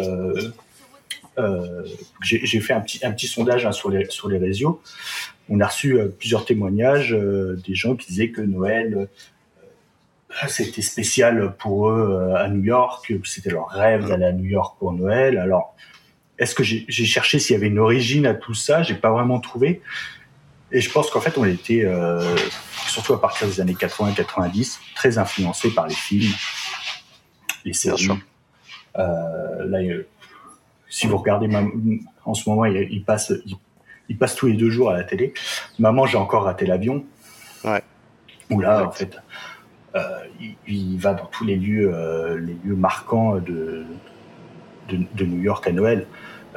Euh, 1.38 1.84
j'ai 2.22 2.60
fait 2.60 2.72
un 2.72 2.80
petit, 2.80 3.26
sondage 3.26 3.66
hein, 3.66 3.72
sur, 3.72 3.90
les, 3.90 4.38
réseaux. 4.38 4.80
On 5.48 5.60
a 5.60 5.66
reçu 5.66 5.98
plusieurs 6.18 6.44
témoignages 6.44 7.12
des 7.12 7.74
gens 7.74 7.94
qui 7.94 8.08
disaient 8.08 8.30
que 8.30 8.40
Noël, 8.40 9.08
c'était 10.48 10.82
spécial 10.82 11.54
pour 11.58 11.90
eux 11.90 12.18
euh, 12.20 12.36
à 12.36 12.48
New 12.48 12.62
York, 12.62 13.12
c'était 13.24 13.50
leur 13.50 13.68
rêve 13.68 14.08
d'aller 14.08 14.24
à 14.24 14.32
New 14.32 14.44
York 14.44 14.76
pour 14.78 14.92
Noël. 14.92 15.38
Alors, 15.38 15.74
est-ce 16.38 16.54
que 16.54 16.64
j'ai 16.64 16.86
cherché 16.88 17.38
s'il 17.38 17.54
y 17.54 17.56
avait 17.56 17.68
une 17.68 17.78
origine 17.78 18.26
à 18.26 18.34
tout 18.34 18.54
ça? 18.54 18.82
J'ai 18.82 18.94
pas 18.94 19.10
vraiment 19.10 19.38
trouvé. 19.38 19.80
Et 20.72 20.80
je 20.80 20.90
pense 20.90 21.08
qu'en 21.10 21.20
fait, 21.20 21.38
on 21.38 21.44
était, 21.44 21.84
euh, 21.84 22.36
surtout 22.88 23.12
à 23.14 23.20
partir 23.20 23.46
des 23.46 23.60
années 23.60 23.74
80-90, 23.74 24.78
très 24.96 25.18
influencé 25.18 25.70
par 25.70 25.86
les 25.86 25.94
films, 25.94 26.32
les 27.64 27.72
séries. 27.72 28.08
Euh, 28.98 29.66
là, 29.66 29.78
si 30.88 31.06
vous 31.06 31.16
regardez, 31.16 31.48
en 32.24 32.34
ce 32.34 32.48
moment, 32.48 32.64
il, 32.64 33.04
passe, 33.04 33.32
il, 34.08 34.18
passe 34.18 34.34
tous 34.34 34.46
les 34.46 34.54
deux 34.54 34.70
jours 34.70 34.90
à 34.90 34.94
la 34.94 35.04
télé. 35.04 35.32
Maman, 35.78 36.06
j'ai 36.06 36.18
encore 36.18 36.42
raté 36.44 36.66
l'avion. 36.66 37.04
Ouais. 37.62 37.82
Où 38.50 38.60
là, 38.60 38.84
en 38.84 38.90
fait, 38.90 39.16
euh, 39.94 40.23
il, 40.66 40.98
va 40.98 41.14
dans 41.14 41.26
tous 41.26 41.44
les 41.44 41.56
lieux, 41.56 41.92
les 42.38 42.56
lieux 42.64 42.76
marquants 42.76 43.36
de, 43.36 43.84
de, 44.88 45.24
New 45.24 45.42
York 45.42 45.66
à 45.66 45.72
Noël. 45.72 46.06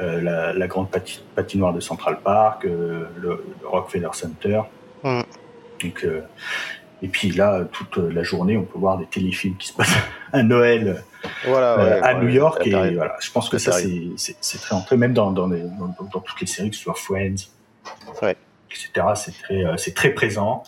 Euh, 0.00 0.52
la, 0.54 0.66
grande 0.68 0.88
patinoire 1.34 1.72
de 1.72 1.80
Central 1.80 2.20
Park, 2.22 2.64
euh, 2.64 3.06
le, 3.16 3.44
Rockefeller 3.64 4.10
Center. 4.12 4.60
Donc, 5.02 6.04
euh, 6.04 6.20
et 7.02 7.08
puis 7.08 7.30
là, 7.32 7.64
toute 7.72 7.96
la 7.96 8.22
journée, 8.22 8.56
on 8.56 8.62
peut 8.62 8.78
voir 8.78 8.98
des 8.98 9.06
téléfilms 9.06 9.56
qui 9.56 9.68
se 9.68 9.72
passent 9.72 9.96
à 10.32 10.42
Noël 10.44 11.02
à 11.44 12.14
New 12.14 12.28
York. 12.28 12.64
Et 12.64 12.70
voilà, 12.70 13.16
je 13.20 13.30
pense 13.32 13.48
que 13.48 13.58
ça, 13.58 13.72
c'est 13.72 14.60
très 14.60 14.74
entré, 14.74 14.96
même 14.96 15.14
dans, 15.14 15.32
dans, 15.32 15.48
dans, 15.48 16.20
toutes 16.20 16.40
les 16.40 16.46
séries, 16.46 16.70
que 16.70 16.76
ce 16.76 16.82
soit 16.82 16.94
Friends, 16.94 17.48
etc. 18.22 19.06
C'est 19.16 19.36
très, 19.36 19.64
c'est 19.78 19.94
très 19.94 20.10
présent. 20.10 20.62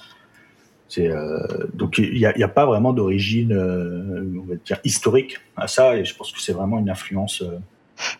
Donc 1.74 1.98
il 1.98 2.14
n'y 2.14 2.24
a, 2.24 2.32
a, 2.32 2.48
pas 2.48 2.66
vraiment 2.66 2.92
d'origine, 2.92 3.52
on 3.52 4.48
va 4.48 4.56
dire, 4.64 4.78
historique 4.84 5.38
à 5.56 5.68
ça, 5.68 5.96
et 5.96 6.04
je 6.04 6.14
pense 6.16 6.32
que 6.32 6.40
c'est 6.40 6.52
vraiment 6.52 6.78
une 6.78 6.90
influence 6.90 7.44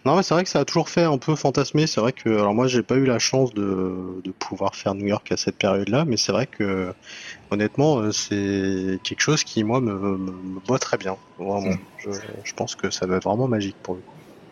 non, 0.05 0.17
mais 0.17 0.23
c'est 0.23 0.35
vrai 0.35 0.45
que 0.45 0.51
ça 0.51 0.61
a 0.61 0.65
toujours 0.65 0.89
fait 0.89 1.05
un 1.05 1.19
peu 1.19 1.35
fantasmer. 1.35 1.87
C'est 1.87 2.01
vrai 2.01 2.13
que, 2.13 2.29
alors 2.29 2.55
moi, 2.55 2.67
j'ai 2.67 2.83
pas 2.83 2.97
eu 2.97 3.05
la 3.05 3.19
chance 3.19 3.55
de, 3.55 4.21
de 4.23 4.31
pouvoir 4.31 4.75
faire 4.75 4.95
New 4.95 5.07
York 5.07 5.31
à 5.33 5.37
cette 5.37 5.57
période-là, 5.57 6.05
mais 6.05 6.17
c'est 6.17 6.33
vrai 6.33 6.47
que, 6.47 6.93
honnêtement, 7.51 7.99
euh, 7.99 8.13
c'est 8.13 8.99
quelque 9.03 9.21
chose 9.21 9.45
qui, 9.45 9.65
moi, 9.65 9.81
me, 9.81 9.93
me, 9.93 10.33
me 10.71 10.79
très 10.79 10.97
bien. 10.97 11.17
Vraiment. 11.39 11.71
Mm. 11.71 11.79
Je, 11.99 12.11
je, 12.45 12.55
pense 12.55 12.75
que 12.75 12.91
ça 12.91 13.07
va 13.07 13.17
être 13.17 13.25
vraiment 13.25 13.49
magique 13.49 13.77
pour 13.83 13.95
lui. 13.95 14.03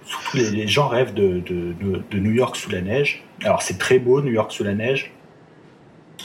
Surtout, 0.04 0.36
les, 0.38 0.50
les 0.50 0.68
gens 0.68 0.88
rêvent 0.88 1.14
de, 1.14 1.40
de, 1.40 1.74
de, 2.10 2.18
New 2.18 2.32
York 2.32 2.56
sous 2.56 2.70
la 2.70 2.80
neige. 2.80 3.24
Alors, 3.42 3.62
c'est 3.62 3.78
très 3.78 3.98
beau, 3.98 4.22
New 4.22 4.32
York 4.32 4.52
sous 4.52 4.64
la 4.64 4.74
neige. 4.74 5.12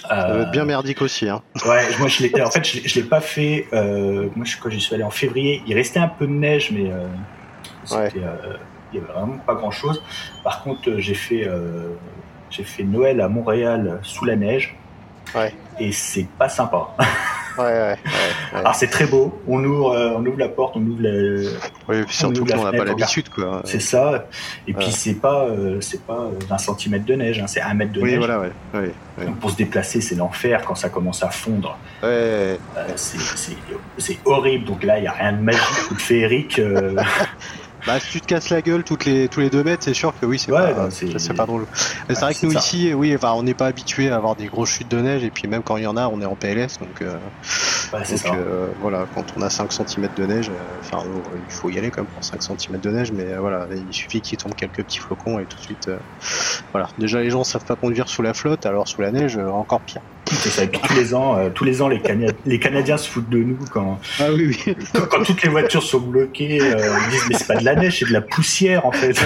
Ça 0.07 0.33
va 0.33 0.41
être 0.41 0.51
bien 0.51 0.65
merdique 0.65 1.01
aussi. 1.01 1.29
Hein. 1.29 1.41
Ouais, 1.65 1.83
moi 1.99 2.07
je 2.07 2.23
l'ai, 2.23 2.41
en 2.41 2.51
fait 2.51 2.65
je 2.65 2.99
l'ai, 2.99 3.05
pas 3.05 3.21
fait. 3.21 3.67
Euh, 3.73 4.27
moi 4.35 4.45
je, 4.45 4.57
quand 4.57 4.69
j'y 4.69 4.81
suis 4.81 4.93
allé 4.93 5.03
en 5.03 5.09
février, 5.09 5.63
il 5.65 5.73
restait 5.75 5.99
un 5.99 6.07
peu 6.07 6.27
de 6.27 6.31
neige, 6.31 6.71
mais 6.71 6.91
euh, 6.91 7.07
euh, 7.91 8.09
il 8.13 8.99
n'y 8.99 9.05
avait 9.05 9.13
vraiment 9.13 9.37
pas 9.39 9.55
grand 9.55 9.71
chose. 9.71 10.01
Par 10.43 10.63
contre, 10.63 10.89
euh, 10.89 10.99
j'ai 10.99 11.13
fait, 11.13 11.47
euh, 11.47 11.89
j'ai 12.49 12.63
fait 12.63 12.83
Noël 12.83 13.21
à 13.21 13.27
Montréal 13.27 13.99
sous 14.03 14.25
la 14.25 14.35
neige. 14.35 14.75
Ouais. 15.35 15.53
Et 15.79 15.91
c'est 15.91 16.27
pas 16.37 16.49
sympa. 16.49 16.89
Ouais, 17.57 17.63
ouais, 17.63 17.95
Alors 18.53 18.75
c'est 18.75 18.87
très 18.87 19.05
beau. 19.05 19.39
On 19.47 19.63
ouvre, 19.63 19.91
euh, 19.91 20.13
on 20.15 20.25
ouvre 20.25 20.39
la 20.39 20.49
porte, 20.49 20.75
on 20.75 20.81
ouvre 20.81 21.01
la. 21.01 21.49
Oui, 21.87 22.03
puis 22.03 22.15
surtout 22.15 22.45
qu'on 22.45 22.63
n'a 22.63 22.71
pas 22.71 22.85
l'habitude, 22.85 23.29
quoi. 23.29 23.61
C'est 23.65 23.81
ça. 23.81 24.27
Et 24.67 24.73
puis 24.73 24.91
c'est 24.91 25.15
pas, 25.15 25.47
c'est 25.81 26.03
pas 26.05 26.29
20 26.49 26.57
cm 26.57 27.03
de 27.03 27.13
neige, 27.15 27.39
hein, 27.39 27.47
c'est 27.47 27.61
1 27.61 27.73
mètre 27.73 27.91
de 27.91 28.01
oui, 28.01 28.11
neige. 28.11 28.19
Voilà, 28.19 28.39
ouais, 28.39 28.91
Donc 29.25 29.39
pour 29.39 29.51
se 29.51 29.55
déplacer, 29.55 30.01
c'est 30.01 30.15
l'enfer 30.15 30.63
quand 30.65 30.75
ça 30.75 30.89
commence 30.89 31.23
à 31.23 31.29
fondre. 31.29 31.77
Euh, 32.03 32.57
c'est 33.97 34.19
horrible. 34.25 34.65
Donc 34.65 34.83
là, 34.83 34.97
il 34.97 35.01
n'y 35.01 35.07
a 35.07 35.11
rien 35.11 35.33
de 35.33 35.41
magique 35.41 35.91
ou 35.91 35.95
de 35.95 36.01
féerique. 36.01 36.61
Bah, 37.85 37.99
si 37.99 38.11
tu 38.11 38.21
te 38.21 38.27
casses 38.27 38.49
la 38.49 38.61
gueule 38.61 38.83
toutes 38.83 39.05
les, 39.05 39.27
tous 39.27 39.41
les 39.41 39.49
deux 39.49 39.63
mètres, 39.63 39.83
c'est 39.83 39.93
sûr 39.93 40.13
que 40.17 40.25
oui, 40.25 40.39
c'est 40.39 40.51
pas, 40.51 40.89
c'est 40.89 41.33
pas 41.33 41.45
drôle. 41.45 41.65
c'est 42.07 42.19
vrai 42.19 42.33
que 42.33 42.45
nous 42.45 42.53
ici, 42.53 42.93
oui, 42.93 43.13
enfin, 43.15 43.33
on 43.33 43.43
n'est 43.43 43.53
pas 43.53 43.67
habitué 43.67 44.09
à 44.09 44.15
avoir 44.15 44.35
des 44.35 44.47
grosses 44.47 44.69
chutes 44.69 44.87
de 44.87 45.01
neige, 45.01 45.23
et 45.23 45.31
puis 45.31 45.47
même 45.47 45.63
quand 45.63 45.77
il 45.77 45.83
y 45.83 45.87
en 45.87 45.97
a, 45.97 46.07
on 46.07 46.21
est 46.21 46.25
en 46.25 46.35
PLS, 46.35 46.77
donc, 46.79 47.01
euh, 47.01 47.19
donc 47.91 48.25
euh, 48.25 48.73
voilà, 48.79 49.05
quand 49.11 49.25
on 49.35 49.41
a 49.41 49.49
5 49.49 49.71
cm 49.73 50.07
de 50.15 50.25
neige, 50.25 50.49
euh, 50.49 50.79
enfin, 50.79 51.03
il 51.35 51.51
faut 51.51 51.69
y 51.69 51.77
aller 51.77 51.91
quand 51.91 52.01
même 52.01 52.09
pour 52.09 52.23
5 52.23 52.41
cm 52.41 52.79
de 52.79 52.89
neige, 52.89 53.11
mais 53.11 53.35
voilà, 53.35 53.67
il 53.75 53.93
suffit 53.93 54.21
qu'il 54.21 54.37
tombe 54.37 54.55
quelques 54.55 54.83
petits 54.83 54.99
flocons 54.99 55.39
et 55.39 55.45
tout 55.45 55.57
de 55.57 55.63
suite, 55.63 55.89
voilà. 56.71 56.87
Déjà, 56.97 57.21
les 57.21 57.29
gens 57.29 57.43
savent 57.43 57.65
pas 57.65 57.75
conduire 57.75 58.07
sous 58.07 58.21
la 58.21 58.33
flotte, 58.33 58.65
alors 58.65 58.87
sous 58.87 59.01
la 59.01 59.11
neige, 59.11 59.37
encore 59.37 59.83
pire. 59.83 60.01
Ça. 60.33 60.63
Et 60.63 60.67
puis 60.67 60.79
tous 60.81 60.93
les 60.93 61.13
ans, 61.13 61.49
tous 61.53 61.63
les 61.63 61.81
ans, 61.81 61.87
les, 61.87 62.01
les, 62.45 62.59
Canadiens 62.59 62.97
se 62.97 63.09
foutent 63.09 63.29
de 63.29 63.37
nous 63.37 63.57
quand, 63.71 63.99
ah, 64.19 64.25
oui, 64.33 64.57
oui. 64.67 64.75
quand, 65.09 65.23
toutes 65.23 65.41
les 65.43 65.49
voitures 65.49 65.83
sont 65.83 65.99
bloquées. 65.99 66.57
ils 66.57 67.09
disent 67.11 67.25
mais 67.29 67.35
c'est 67.37 67.47
pas 67.47 67.55
de 67.55 67.65
la 67.65 67.75
neige, 67.75 67.99
c'est 67.99 68.07
de 68.07 68.13
la 68.13 68.21
poussière 68.21 68.85
en 68.85 68.91
fait. 68.91 69.17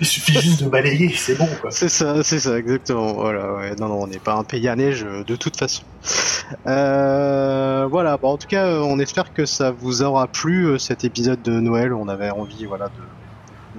Il 0.00 0.06
suffit 0.06 0.40
juste 0.40 0.62
de 0.62 0.68
balayer, 0.68 1.12
c'est 1.16 1.36
bon 1.36 1.48
quoi. 1.60 1.70
C'est 1.70 1.88
ça, 1.88 2.22
c'est 2.22 2.38
ça, 2.38 2.58
exactement. 2.58 3.14
Voilà, 3.14 3.54
ouais. 3.54 3.74
Non, 3.78 3.88
non, 3.88 4.02
on 4.02 4.06
n'est 4.06 4.18
pas 4.18 4.34
un 4.34 4.44
pays 4.44 4.68
à 4.68 4.76
neige 4.76 5.04
euh, 5.04 5.24
de 5.24 5.36
toute 5.36 5.56
façon. 5.56 5.82
Euh, 6.66 7.86
voilà, 7.90 8.16
bon, 8.16 8.30
en 8.30 8.36
tout 8.36 8.48
cas, 8.48 8.80
on 8.80 8.98
espère 8.98 9.32
que 9.32 9.46
ça 9.46 9.70
vous 9.70 10.02
aura 10.02 10.26
plu 10.26 10.66
euh, 10.66 10.78
cet 10.78 11.04
épisode 11.04 11.42
de 11.42 11.52
Noël. 11.52 11.92
On 11.92 12.08
avait 12.08 12.30
envie, 12.30 12.64
voilà, 12.66 12.86
de 12.86 12.92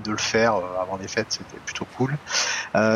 de 0.03 0.11
le 0.11 0.17
faire 0.17 0.55
avant 0.81 0.97
les 0.97 1.07
fêtes, 1.07 1.31
c'était 1.31 1.59
plutôt 1.59 1.85
cool. 1.85 2.17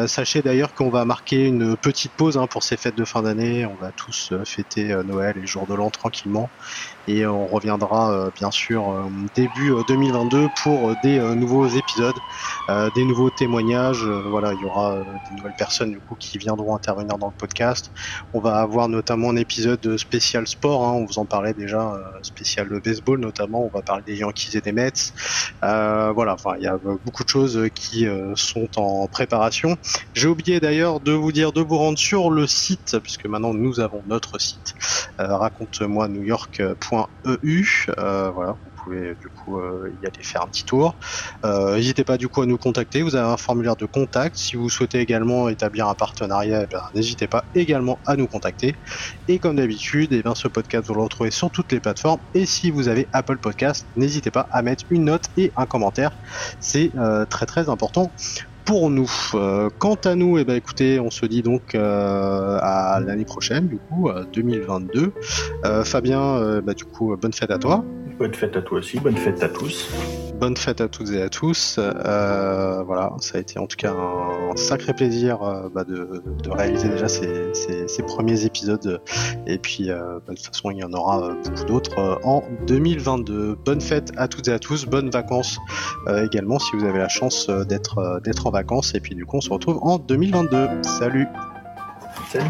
sachez 0.07 0.41
d'ailleurs 0.41 0.73
qu'on 0.73 0.89
va 0.89 1.05
marquer 1.05 1.45
une 1.45 1.77
petite 1.77 2.15
pause 2.15 2.37
hein, 2.37 2.47
pour 2.47 2.63
ces 2.63 2.77
fêtes 2.77 2.95
de 2.95 3.05
fin 3.05 3.23
d'année. 3.23 3.65
On 3.65 3.75
va 3.75 3.91
tous 3.91 4.33
fêter 4.45 4.95
Noël 5.05 5.37
et 5.37 5.45
jour 5.45 5.67
de 5.67 5.75
l'an 5.75 5.89
tranquillement 5.89 6.51
et 7.07 7.25
on 7.25 7.47
reviendra 7.47 8.11
euh, 8.11 8.31
bien 8.35 8.51
sûr 8.51 8.91
euh, 8.91 9.09
début 9.33 9.73
2022 9.87 10.37
euh, 10.37 10.49
pour 10.49 10.95
des 10.97 11.19
nouveaux 11.35 11.67
épisodes, 11.67 12.15
des 12.95 13.05
nouveaux 13.05 13.29
témoignages. 13.29 14.03
voilà, 14.03 14.53
il 14.53 14.61
y 14.61 14.65
aura 14.65 14.97
des 15.29 15.35
nouvelles 15.35 15.55
personnes 15.57 15.91
du 15.91 15.99
coup 15.99 16.15
qui 16.15 16.37
viendront 16.37 16.75
intervenir 16.75 17.17
dans 17.17 17.27
le 17.27 17.33
podcast. 17.33 17.91
On 18.33 18.39
va 18.39 18.57
avoir 18.57 18.89
notamment 18.89 19.29
un 19.29 19.35
épisode 19.35 19.97
spécial 19.97 20.47
sport. 20.47 20.85
Hein, 20.85 20.91
on 20.93 21.05
vous 21.05 21.19
en 21.19 21.25
parlait 21.25 21.53
déjà, 21.53 21.93
spécial 22.21 22.67
baseball 22.83 23.19
notamment. 23.19 23.65
On 23.65 23.69
va 23.69 23.81
parler 23.81 24.03
des 24.05 24.17
Yankees 24.17 24.57
et 24.57 24.61
des 24.61 24.73
Mets. 24.73 25.13
voilà, 25.61 26.33
enfin 26.33 26.55
il 26.57 26.63
y 26.63 26.67
a 26.67 26.77
beaucoup 26.77 27.23
de 27.23 27.29
choses 27.29 27.69
qui 27.73 28.05
sont 28.35 28.69
en 28.77 29.07
préparation. 29.07 29.77
J'ai 30.13 30.27
oublié 30.27 30.59
d'ailleurs 30.59 30.99
de 30.99 31.13
vous 31.13 31.31
dire 31.31 31.53
de 31.53 31.61
vous 31.61 31.77
rendre 31.77 31.97
sur 31.97 32.29
le 32.29 32.47
site 32.47 32.99
puisque 32.99 33.25
maintenant 33.25 33.53
nous 33.53 33.79
avons 33.79 34.03
notre 34.05 34.39
site 34.39 34.73
raconte-moi 35.17 36.07
New 36.09 36.23
York.com. 36.23 36.96
Euh, 37.25 38.31
voilà, 38.31 38.57
vous 38.63 38.71
pouvez 38.83 39.15
du 39.15 39.29
coup 39.29 39.59
euh, 39.59 39.91
y 40.01 40.05
aller 40.05 40.23
faire 40.23 40.43
un 40.43 40.47
petit 40.47 40.65
tour. 40.65 40.97
Euh, 41.45 41.75
n'hésitez 41.75 42.03
pas 42.03 42.17
du 42.17 42.27
coup 42.27 42.41
à 42.41 42.45
nous 42.45 42.57
contacter. 42.57 43.01
Vous 43.01 43.15
avez 43.15 43.27
un 43.27 43.37
formulaire 43.37 43.75
de 43.75 43.85
contact. 43.85 44.35
Si 44.37 44.55
vous 44.55 44.69
souhaitez 44.69 44.99
également 44.99 45.49
établir 45.49 45.87
un 45.87 45.95
partenariat, 45.95 46.67
eh 46.71 46.75
n'hésitez 46.93 47.27
pas 47.27 47.45
également 47.53 47.99
à 48.05 48.15
nous 48.15 48.27
contacter. 48.27 48.75
Et 49.27 49.39
comme 49.39 49.55
d'habitude, 49.57 50.13
eh 50.13 50.23
bien, 50.23 50.35
ce 50.35 50.47
podcast 50.47 50.87
vous 50.87 50.95
le 50.95 51.03
retrouvez 51.03 51.31
sur 51.31 51.51
toutes 51.51 51.71
les 51.71 51.79
plateformes. 51.79 52.19
Et 52.33 52.45
si 52.45 52.71
vous 52.71 52.87
avez 52.87 53.07
Apple 53.13 53.37
Podcast, 53.37 53.87
n'hésitez 53.95 54.31
pas 54.31 54.47
à 54.51 54.61
mettre 54.61 54.85
une 54.89 55.05
note 55.05 55.25
et 55.37 55.51
un 55.55 55.65
commentaire. 55.65 56.11
C'est 56.59 56.91
très 57.29 57.45
très 57.45 57.69
important 57.69 58.13
pour 58.67 58.89
nous. 58.89 59.09
Euh, 59.33 59.69
quant 59.79 59.97
à 60.03 60.13
nous, 60.13 60.37
eh 60.37 60.43
ben, 60.43 60.55
écoutez, 60.55 60.99
on 60.99 61.09
se 61.09 61.25
dit 61.25 61.41
donc 61.41 61.73
euh, 61.73 62.59
à 62.61 62.99
l'année 62.99 63.23
prochaine, 63.23 63.67
du 63.67 63.77
coup, 63.77 64.09
2022. 64.33 65.13
Euh, 65.65 65.83
Fabien, 65.85 66.61
bah, 66.61 66.73
du 66.73 66.83
coup, 66.83 67.15
bonne 67.15 67.33
fête 67.33 67.49
à 67.49 67.57
toi. 67.57 67.83
Bonne 68.19 68.33
fête 68.33 68.57
à 68.57 68.61
toi 68.61 68.79
aussi, 68.79 68.99
bonne 68.99 69.15
fête 69.15 69.41
à 69.41 69.47
tous. 69.47 69.89
Bonne 70.39 70.55
fête 70.55 70.81
à 70.81 70.87
toutes 70.87 71.09
et 71.09 71.21
à 71.21 71.29
tous. 71.29 71.79
voilà, 71.79 73.13
ça 73.19 73.37
a 73.37 73.41
été 73.41 73.59
en 73.59 73.67
tout 73.67 73.77
cas 73.77 73.91
un, 73.91 74.55
sacré 74.55 74.93
plaisir 74.93 75.39
bah, 75.73 75.83
de, 75.83 76.21
réaliser 76.49 76.89
déjà 76.89 77.07
ces, 77.07 78.03
premiers 78.07 78.45
épisodes. 78.45 79.01
Et 79.45 79.57
puis, 79.57 79.89
bah, 79.89 80.21
de 80.27 80.35
toute 80.35 80.45
façon, 80.45 80.71
il 80.71 80.77
y 80.77 80.83
en 80.83 80.93
aura 80.93 81.33
beaucoup 81.43 81.65
d'autres 81.65 82.19
en 82.23 82.43
2022. 82.67 83.57
Bonne 83.65 83.81
fête 83.81 84.11
à 84.17 84.27
toutes 84.27 84.47
et 84.47 84.53
à 84.53 84.59
tous, 84.59 84.85
bonnes 84.85 85.09
vacances 85.09 85.57
également 86.23 86.59
si 86.59 86.75
vous 86.75 86.85
avez 86.85 86.99
la 86.99 87.09
chance 87.09 87.49
d'être 87.49 88.21
d'être 88.23 88.47
en 88.47 88.51
vacances. 88.51 88.93
Et 88.95 88.99
puis 88.99 89.15
du 89.15 89.25
coup, 89.25 89.37
on 89.37 89.41
se 89.41 89.49
retrouve 89.49 89.79
en 89.81 89.97
2022. 89.97 90.67
Salut 90.83 91.27
Salut 92.29 92.45